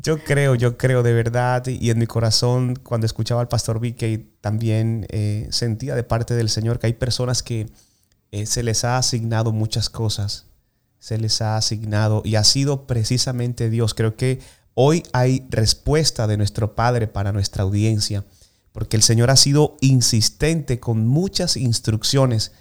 [0.01, 4.31] Yo creo, yo creo de verdad, y en mi corazón, cuando escuchaba al pastor Vicky,
[4.41, 7.67] también eh, sentía de parte del Señor que hay personas que
[8.31, 10.47] eh, se les ha asignado muchas cosas,
[11.01, 13.95] se les ha asignado, y ha sido precisamente Dios.
[13.95, 14.41] Creo que
[14.75, 18.25] hoy hay respuesta de nuestro Padre para nuestra audiencia
[18.79, 22.53] porque el Señor ha sido insistente con muchas instrucciones,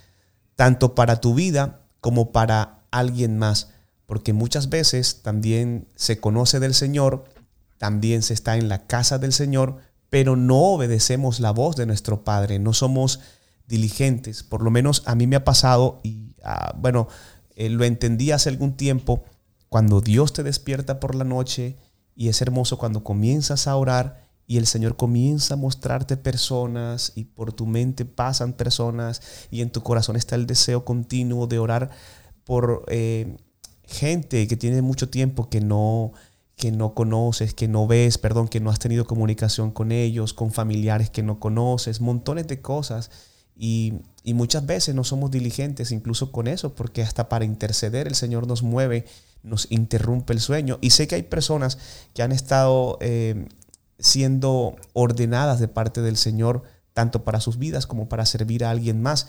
[0.56, 3.68] tanto para tu vida como para alguien más,
[4.04, 7.22] porque muchas veces también se conoce del Señor,
[7.78, 9.76] también se está en la casa del Señor,
[10.10, 13.20] pero no obedecemos la voz de nuestro Padre, no somos
[13.68, 17.06] diligentes, por lo menos a mí me ha pasado y ah, bueno,
[17.54, 19.22] eh, lo entendí hace algún tiempo
[19.68, 21.76] cuando Dios te despierta por la noche
[22.16, 27.24] y es hermoso cuando comienzas a orar y el Señor comienza a mostrarte personas y
[27.24, 29.20] por tu mente pasan personas
[29.50, 31.90] y en tu corazón está el deseo continuo de orar
[32.44, 33.36] por eh,
[33.84, 36.12] gente que tiene mucho tiempo que no,
[36.56, 40.50] que no conoces, que no ves, perdón, que no has tenido comunicación con ellos, con
[40.50, 43.10] familiares que no conoces, montones de cosas.
[43.54, 48.14] Y, y muchas veces no somos diligentes incluso con eso, porque hasta para interceder el
[48.14, 49.04] Señor nos mueve
[49.42, 50.78] nos interrumpe el sueño.
[50.80, 51.78] Y sé que hay personas
[52.14, 53.46] que han estado eh,
[53.98, 56.62] siendo ordenadas de parte del Señor,
[56.94, 59.28] tanto para sus vidas como para servir a alguien más.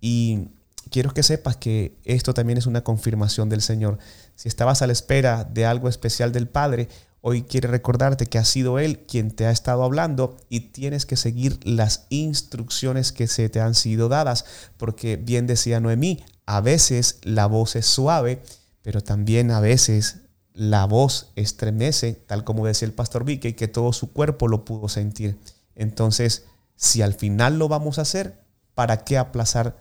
[0.00, 0.48] Y
[0.90, 3.98] quiero que sepas que esto también es una confirmación del Señor.
[4.34, 6.88] Si estabas a la espera de algo especial del Padre,
[7.20, 11.16] hoy quiere recordarte que ha sido Él quien te ha estado hablando y tienes que
[11.16, 14.44] seguir las instrucciones que se te han sido dadas,
[14.78, 18.42] porque bien decía Noemí, a veces la voz es suave
[18.82, 20.20] pero también a veces
[20.60, 24.90] la voz estremece, tal como decía el pastor Vicky, que todo su cuerpo lo pudo
[24.90, 25.38] sentir.
[25.74, 28.42] Entonces, si al final lo vamos a hacer,
[28.74, 29.78] ¿para qué aplazar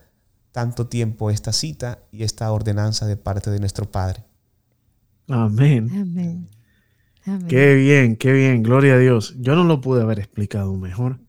[0.53, 4.23] tanto tiempo esta cita y esta ordenanza de parte de nuestro Padre?
[5.27, 6.47] Amén.
[7.25, 7.47] Amén.
[7.49, 9.35] Qué bien, qué bien, gloria a Dios.
[9.37, 11.19] Yo no lo pude haber explicado mejor.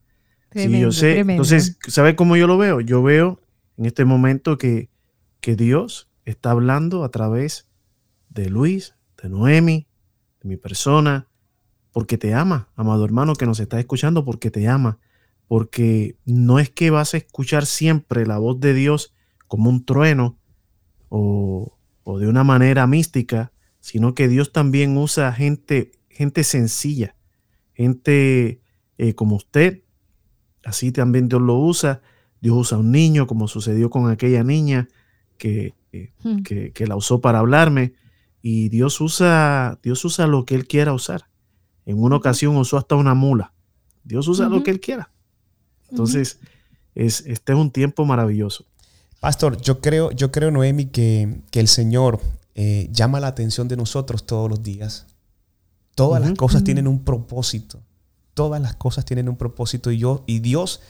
[0.53, 2.79] yo sé, entonces, ¿sabe cómo yo lo veo?
[2.79, 3.41] Yo veo
[3.75, 4.89] en este momento que,
[5.41, 7.67] que Dios está hablando a través
[8.29, 9.87] de Luis, de Noemi,
[10.41, 11.27] de mi persona,
[11.91, 14.99] porque te ama, amado hermano que nos está escuchando, porque te ama,
[15.47, 19.13] porque no es que vas a escuchar siempre la voz de Dios
[19.47, 20.37] como un trueno
[21.09, 21.77] o,
[22.19, 27.15] de una manera mística, sino que Dios también usa gente, gente sencilla,
[27.73, 28.61] gente
[28.97, 29.83] eh, como usted,
[30.63, 32.01] así también Dios lo usa.
[32.41, 34.87] Dios usa a un niño, como sucedió con aquella niña
[35.37, 35.75] que
[36.23, 36.41] Hmm.
[36.43, 37.93] que, la usó para hablarme.
[38.41, 41.25] Y Dios usa, Dios usa lo que Él quiera usar.
[41.85, 43.53] En una ocasión usó hasta una mula.
[44.03, 45.11] Dios usa lo que Él quiera.
[45.89, 46.39] Entonces,
[46.95, 48.65] es, este es un tiempo maravilloso.
[49.19, 52.19] Pastor, yo creo, yo creo Noemi, que, el Señor
[52.55, 55.05] eh, llama la atención de nosotros todos los días.
[55.93, 57.79] Todas las cosas tienen un propósito.
[58.33, 60.81] Todas las cosas tienen un propósito y, yo, y Dios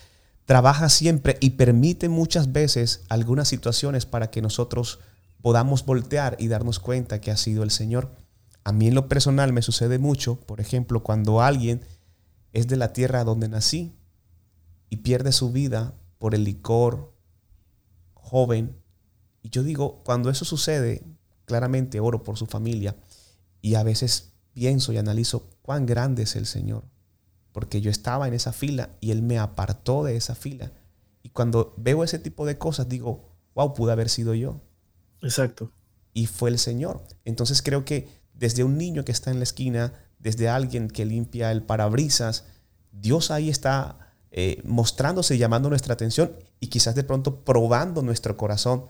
[0.46, 5.00] trabaja siempre y permite muchas veces algunas situaciones para que nosotros
[5.42, 8.12] podamos voltear y darnos cuenta que ha sido el Señor.
[8.64, 11.82] A mí en lo personal me sucede mucho, por ejemplo, cuando alguien
[12.54, 13.96] es de la tierra donde nací
[14.90, 17.14] y pierde su vida por el licor
[18.14, 18.78] joven.
[19.42, 21.04] Y yo digo, cuando eso sucede,
[21.46, 22.96] claramente oro por su familia
[23.62, 26.84] y a veces pienso y analizo cuán grande es el Señor
[27.52, 30.72] porque yo estaba en esa fila y Él me apartó de esa fila.
[31.24, 34.62] Y cuando veo ese tipo de cosas, digo, wow, pude haber sido yo.
[35.22, 35.72] Exacto.
[36.14, 37.04] Y fue el Señor.
[37.26, 41.52] Entonces creo que desde un niño que está en la esquina, desde alguien que limpia
[41.52, 42.46] el parabrisas,
[42.92, 48.86] Dios ahí está eh, mostrándose, llamando nuestra atención y quizás de pronto probando nuestro corazón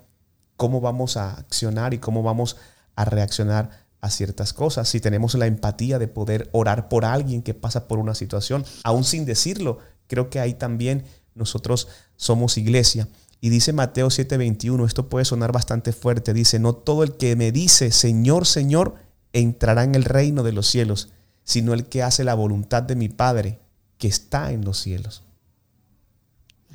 [0.55, 2.57] cómo vamos a accionar y cómo vamos
[2.95, 3.71] a reaccionar
[4.01, 7.99] a ciertas cosas, si tenemos la empatía de poder orar por alguien que pasa por
[7.99, 9.77] una situación, aún sin decirlo,
[10.07, 11.05] creo que ahí también
[11.35, 13.07] nosotros somos iglesia.
[13.43, 17.51] Y dice Mateo 7:21, esto puede sonar bastante fuerte, dice, no todo el que me
[17.51, 18.95] dice, Señor, Señor,
[19.33, 21.11] entrará en el reino de los cielos,
[21.43, 23.59] sino el que hace la voluntad de mi Padre
[23.97, 25.23] que está en los cielos.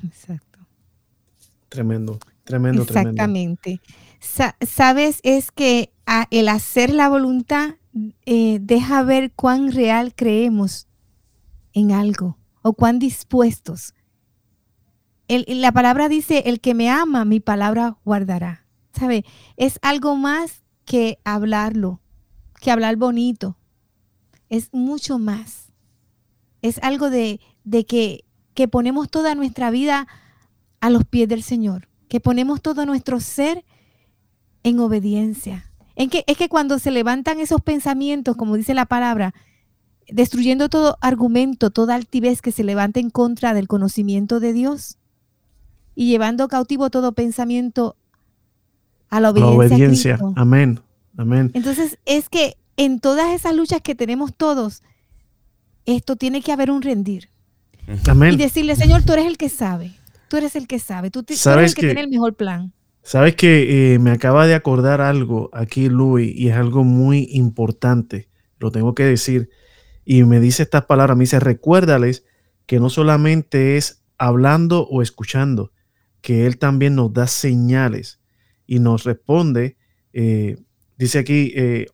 [0.04, 0.58] Exacto.
[1.68, 3.80] Tremendo, tremendo, Exactamente.
[4.20, 5.92] Sabes, es que
[6.30, 7.74] el hacer la voluntad
[8.24, 10.88] eh, deja ver cuán real creemos
[11.72, 13.94] en algo o cuán dispuestos.
[15.28, 18.64] La palabra dice, el que me ama, mi palabra guardará.
[18.92, 19.24] ¿Sabe?
[19.56, 22.00] Es algo más que hablarlo,
[22.60, 23.58] que hablar bonito.
[24.48, 25.72] Es mucho más.
[26.62, 27.40] Es algo de,
[27.86, 28.24] que,
[28.54, 30.06] que ponemos toda nuestra vida
[30.80, 33.64] a los pies del Señor, que ponemos todo nuestro ser
[34.62, 35.70] en obediencia.
[35.96, 39.34] En que, es que cuando se levantan esos pensamientos, como dice la palabra,
[40.08, 44.98] destruyendo todo argumento, toda altivez que se levanta en contra del conocimiento de Dios
[45.96, 47.96] y llevando cautivo todo pensamiento
[49.08, 50.18] a la obediencia.
[50.36, 50.80] Amén.
[51.16, 51.50] Amén.
[51.54, 54.82] Entonces, es que en todas esas luchas que tenemos todos,
[55.86, 57.30] esto tiene que haber un rendir.
[58.06, 58.34] Amén.
[58.34, 59.92] Y decirle, Señor, tú eres el que sabe.
[60.28, 61.10] Tú eres el que sabe.
[61.10, 62.72] Tú, eres el que tiene el mejor plan.
[63.02, 68.28] Sabes que eh, me acaba de acordar algo aquí, Luis, y es algo muy importante.
[68.58, 69.48] Lo tengo que decir.
[70.04, 72.24] Y me dice estas palabras, me dice, recuérdales
[72.66, 75.72] que no solamente es hablando o escuchando,
[76.26, 78.20] que Él también nos da señales
[78.66, 79.76] y nos responde.
[80.12, 80.56] Eh,
[80.98, 81.86] dice aquí, eh,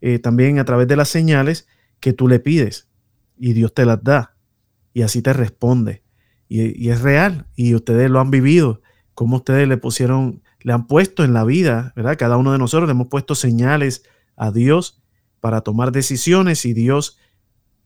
[0.00, 1.68] eh, también a través de las señales
[2.00, 2.88] que tú le pides
[3.36, 4.34] y Dios te las da
[4.94, 6.02] y así te responde.
[6.48, 8.80] Y, es real y ustedes lo han vivido,
[9.12, 12.16] como ustedes le pusieron, le han puesto en la vida, ¿verdad?
[12.16, 14.04] Cada uno de nosotros le hemos puesto señales
[14.36, 15.02] a Dios
[15.38, 17.18] para tomar decisiones y Dios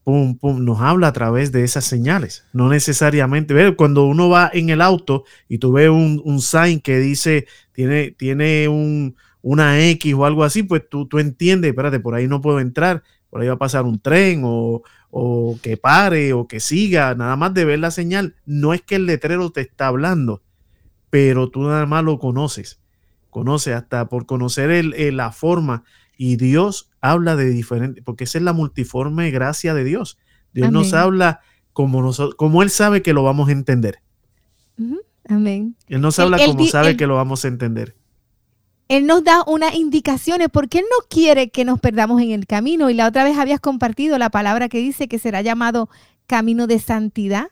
[0.04, 2.44] pum, pum, nos habla a través de esas señales.
[2.52, 3.74] No necesariamente, ¿ves?
[3.76, 8.10] cuando uno va en el auto y tú ves un, un sign que dice, tiene,
[8.12, 12.40] tiene un, una X o algo así, pues tú, tú entiendes, espérate, por ahí no
[12.40, 16.60] puedo entrar, por ahí va a pasar un tren o, o que pare o que
[16.60, 18.36] siga, nada más de ver la señal.
[18.46, 20.42] No es que el letrero te está hablando,
[21.10, 22.80] pero tú nada más lo conoces.
[23.30, 25.84] Conoces hasta por conocer el, la forma
[26.22, 30.18] y Dios habla de diferente, porque esa es la multiforme gracia de Dios.
[30.52, 31.40] Dios nos habla
[31.72, 34.02] como, nosotros, como Él sabe que lo vamos a entender.
[35.26, 35.76] Amén.
[35.88, 37.96] Él nos habla como sabe que lo vamos a entender.
[38.88, 42.90] Él nos da unas indicaciones porque Él no quiere que nos perdamos en el camino.
[42.90, 45.88] Y la otra vez habías compartido la palabra que dice que será llamado
[46.26, 47.46] camino de santidad.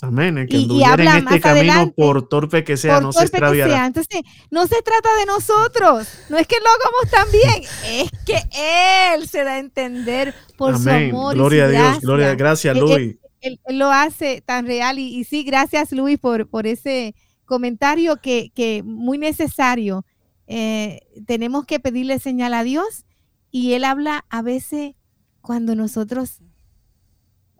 [0.00, 0.46] Amén.
[0.48, 3.86] que y, habla en este camino por torpe que sea, no se extraviará.
[3.86, 6.08] Entonces, no se trata de nosotros.
[6.28, 10.78] No es que lo hagamos tan bien, es que Él se da a entender por
[10.78, 11.34] su amor.
[11.34, 13.16] Gloria a Dios, gloria, gracias, Luis.
[13.40, 14.98] Él, lo hace tan real.
[14.98, 17.14] Y, sí, gracias, Luis, por, por ese
[17.44, 20.04] comentario que, que muy necesario
[20.48, 23.04] eh, tenemos que pedirle señal a Dios
[23.50, 24.94] y Él habla a veces
[25.40, 26.40] cuando nosotros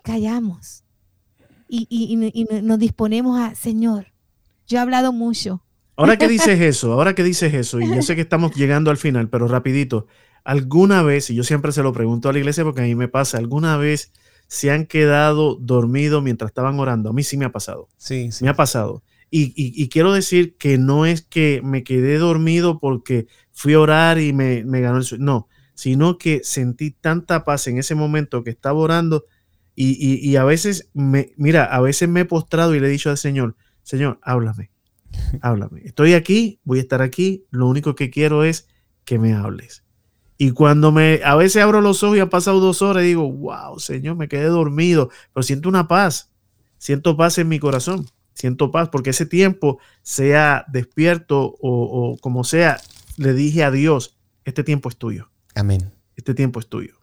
[0.02, 0.84] callamos
[1.68, 2.16] y,
[2.62, 4.12] nos disponemos a, Señor,
[4.66, 5.62] yo he hablado mucho.
[5.96, 8.96] Ahora que dices eso, ahora que dices eso, y yo sé que estamos llegando al
[8.96, 10.06] final, pero rapidito,
[10.44, 13.08] alguna vez, y yo siempre se lo pregunto a la iglesia porque a mí me
[13.08, 14.12] pasa, alguna vez
[14.48, 17.10] se han quedado dormidos mientras estaban orando.
[17.10, 17.88] A mí sí me ha pasado.
[17.98, 18.44] Sí, sí.
[18.44, 19.02] Me ha pasado.
[19.30, 24.32] Y, quiero decir que no es que me quedé dormido porque fui a orar y
[24.32, 25.24] me, ganó el sueño.
[25.24, 29.26] No, sino que sentí tanta paz en ese momento que estaba orando
[29.80, 33.18] y, a veces, me, mira, a veces me he postrado y le he dicho al
[33.18, 34.70] Señor, Señor, háblame,
[35.40, 35.82] háblame.
[35.84, 38.66] Estoy aquí, voy a estar aquí, lo único que quiero es
[39.04, 39.84] que me hables.
[40.36, 43.30] Y cuando me, a veces abro los ojos y han pasado dos horas y digo,
[43.30, 46.32] wow, Señor, me quedé dormido, pero siento una paz,
[46.78, 48.06] siento paz en mi corazón
[48.38, 52.80] siento paz, porque ese tiempo, sea despierto o, como sea,
[53.16, 55.30] le dije a Dios, este tiempo es tuyo.
[55.54, 55.92] Amén.
[56.14, 56.97] Este tiempo es tuyo.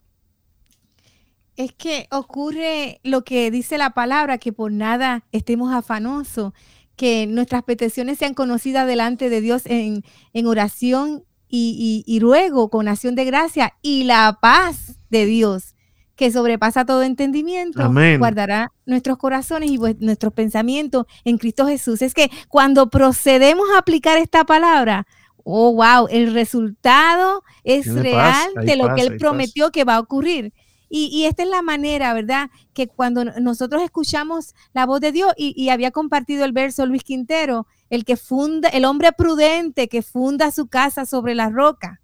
[1.55, 6.53] Es que ocurre lo que dice la palabra, que por nada estemos afanosos,
[6.95, 10.03] que nuestras peticiones sean conocidas delante de Dios en,
[10.45, 15.75] oración y, y, y, ruego con acción de gracia y la paz de Dios
[16.15, 22.01] que sobrepasa todo entendimiento, guardará nuestros corazones y pues, nuestros pensamientos en Cristo Jesús.
[22.01, 25.05] Es que cuando procedemos a aplicar esta palabra,
[25.43, 30.53] oh, wow, el resultado es real de lo que Él prometió que va a ocurrir.
[30.97, 32.49] Y, esta es la manera, ¿verdad?
[32.73, 37.03] Que cuando nosotros escuchamos la voz de Dios, y, y, había compartido el verso Luis
[37.03, 42.01] Quintero, el que funda, el hombre prudente que funda su casa sobre la roca.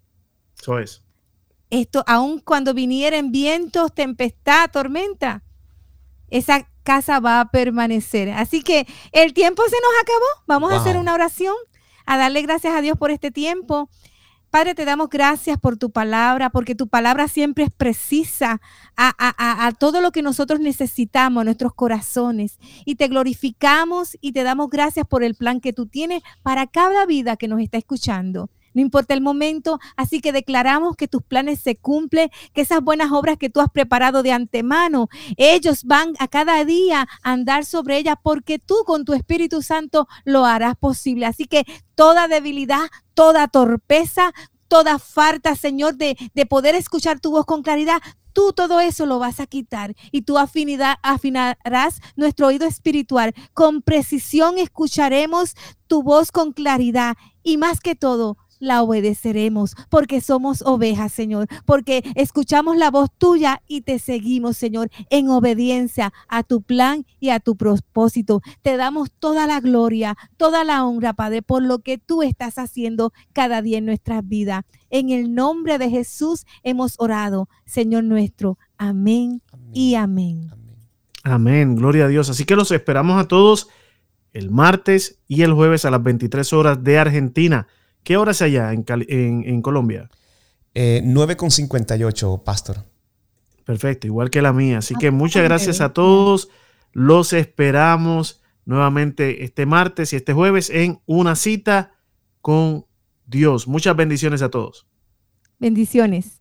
[0.60, 1.02] Eso es
[1.72, 5.42] esto, aun cuando vinieren vientos, tempestad, tormenta,
[6.28, 8.28] esa casa va a permanecer.
[8.28, 10.44] Así que el tiempo se nos acabó.
[10.46, 11.54] Vamos a hacer una oración,
[12.04, 13.88] a darle gracias a Dios por este tiempo.
[14.52, 18.60] Padre, te damos gracias por tu palabra, porque tu palabra siempre es precisa
[18.98, 22.58] a, todo lo que nosotros necesitamos, nuestros corazones.
[22.84, 27.06] Y te glorificamos y te damos gracias por el plan que tú tienes para cada
[27.06, 29.78] vida que nos está escuchando no importa el momento.
[29.96, 33.70] Así que declaramos que tus planes se cumplen, que esas buenas obras que tú has
[33.70, 39.04] preparado de antemano, ellos van a cada día a andar sobre ellas porque tú con
[39.04, 41.26] tu Espíritu Santo lo harás posible.
[41.26, 41.64] Así que
[41.94, 44.32] toda debilidad, toda torpeza,
[44.68, 48.00] toda falta, Señor, de, de, poder escuchar tu voz con claridad,
[48.32, 53.34] tú todo eso lo vas a quitar y tú afinidad, afinarás nuestro oído espiritual.
[53.52, 55.54] Con precisión escucharemos
[55.86, 62.04] tu voz con claridad y más que todo, la obedeceremos, porque somos ovejas, Señor, porque
[62.14, 67.40] escuchamos la voz tuya y te seguimos, Señor, en obediencia a tu plan y a
[67.40, 68.40] tu propósito.
[68.62, 73.12] Te damos toda la gloria, toda la honra, Padre, por lo que tú estás haciendo
[73.32, 74.64] cada día en nuestras vidas.
[74.90, 78.58] En el nombre de Jesús hemos orado, Señor nuestro.
[78.78, 79.42] Amén,
[79.72, 80.50] y amén.
[80.52, 80.76] amén.
[81.24, 82.30] Amén, gloria a Dios.
[82.30, 83.68] Así que los esperamos a todos
[84.32, 87.66] el martes y el jueves a las 23 horas de Argentina.
[88.04, 90.10] ¿Qué hora es allá en, en, Colombia?
[90.74, 92.84] Eh, 9.58, Pastor.
[93.64, 94.78] Perfecto, igual que la mía.
[94.78, 96.48] Así que muchas gracias a todos.
[96.92, 101.92] Los esperamos nuevamente este martes y este jueves en una cita
[102.40, 102.86] con
[103.26, 103.68] Dios.
[103.68, 104.86] Muchas bendiciones a todos.
[105.58, 106.40] Bendiciones.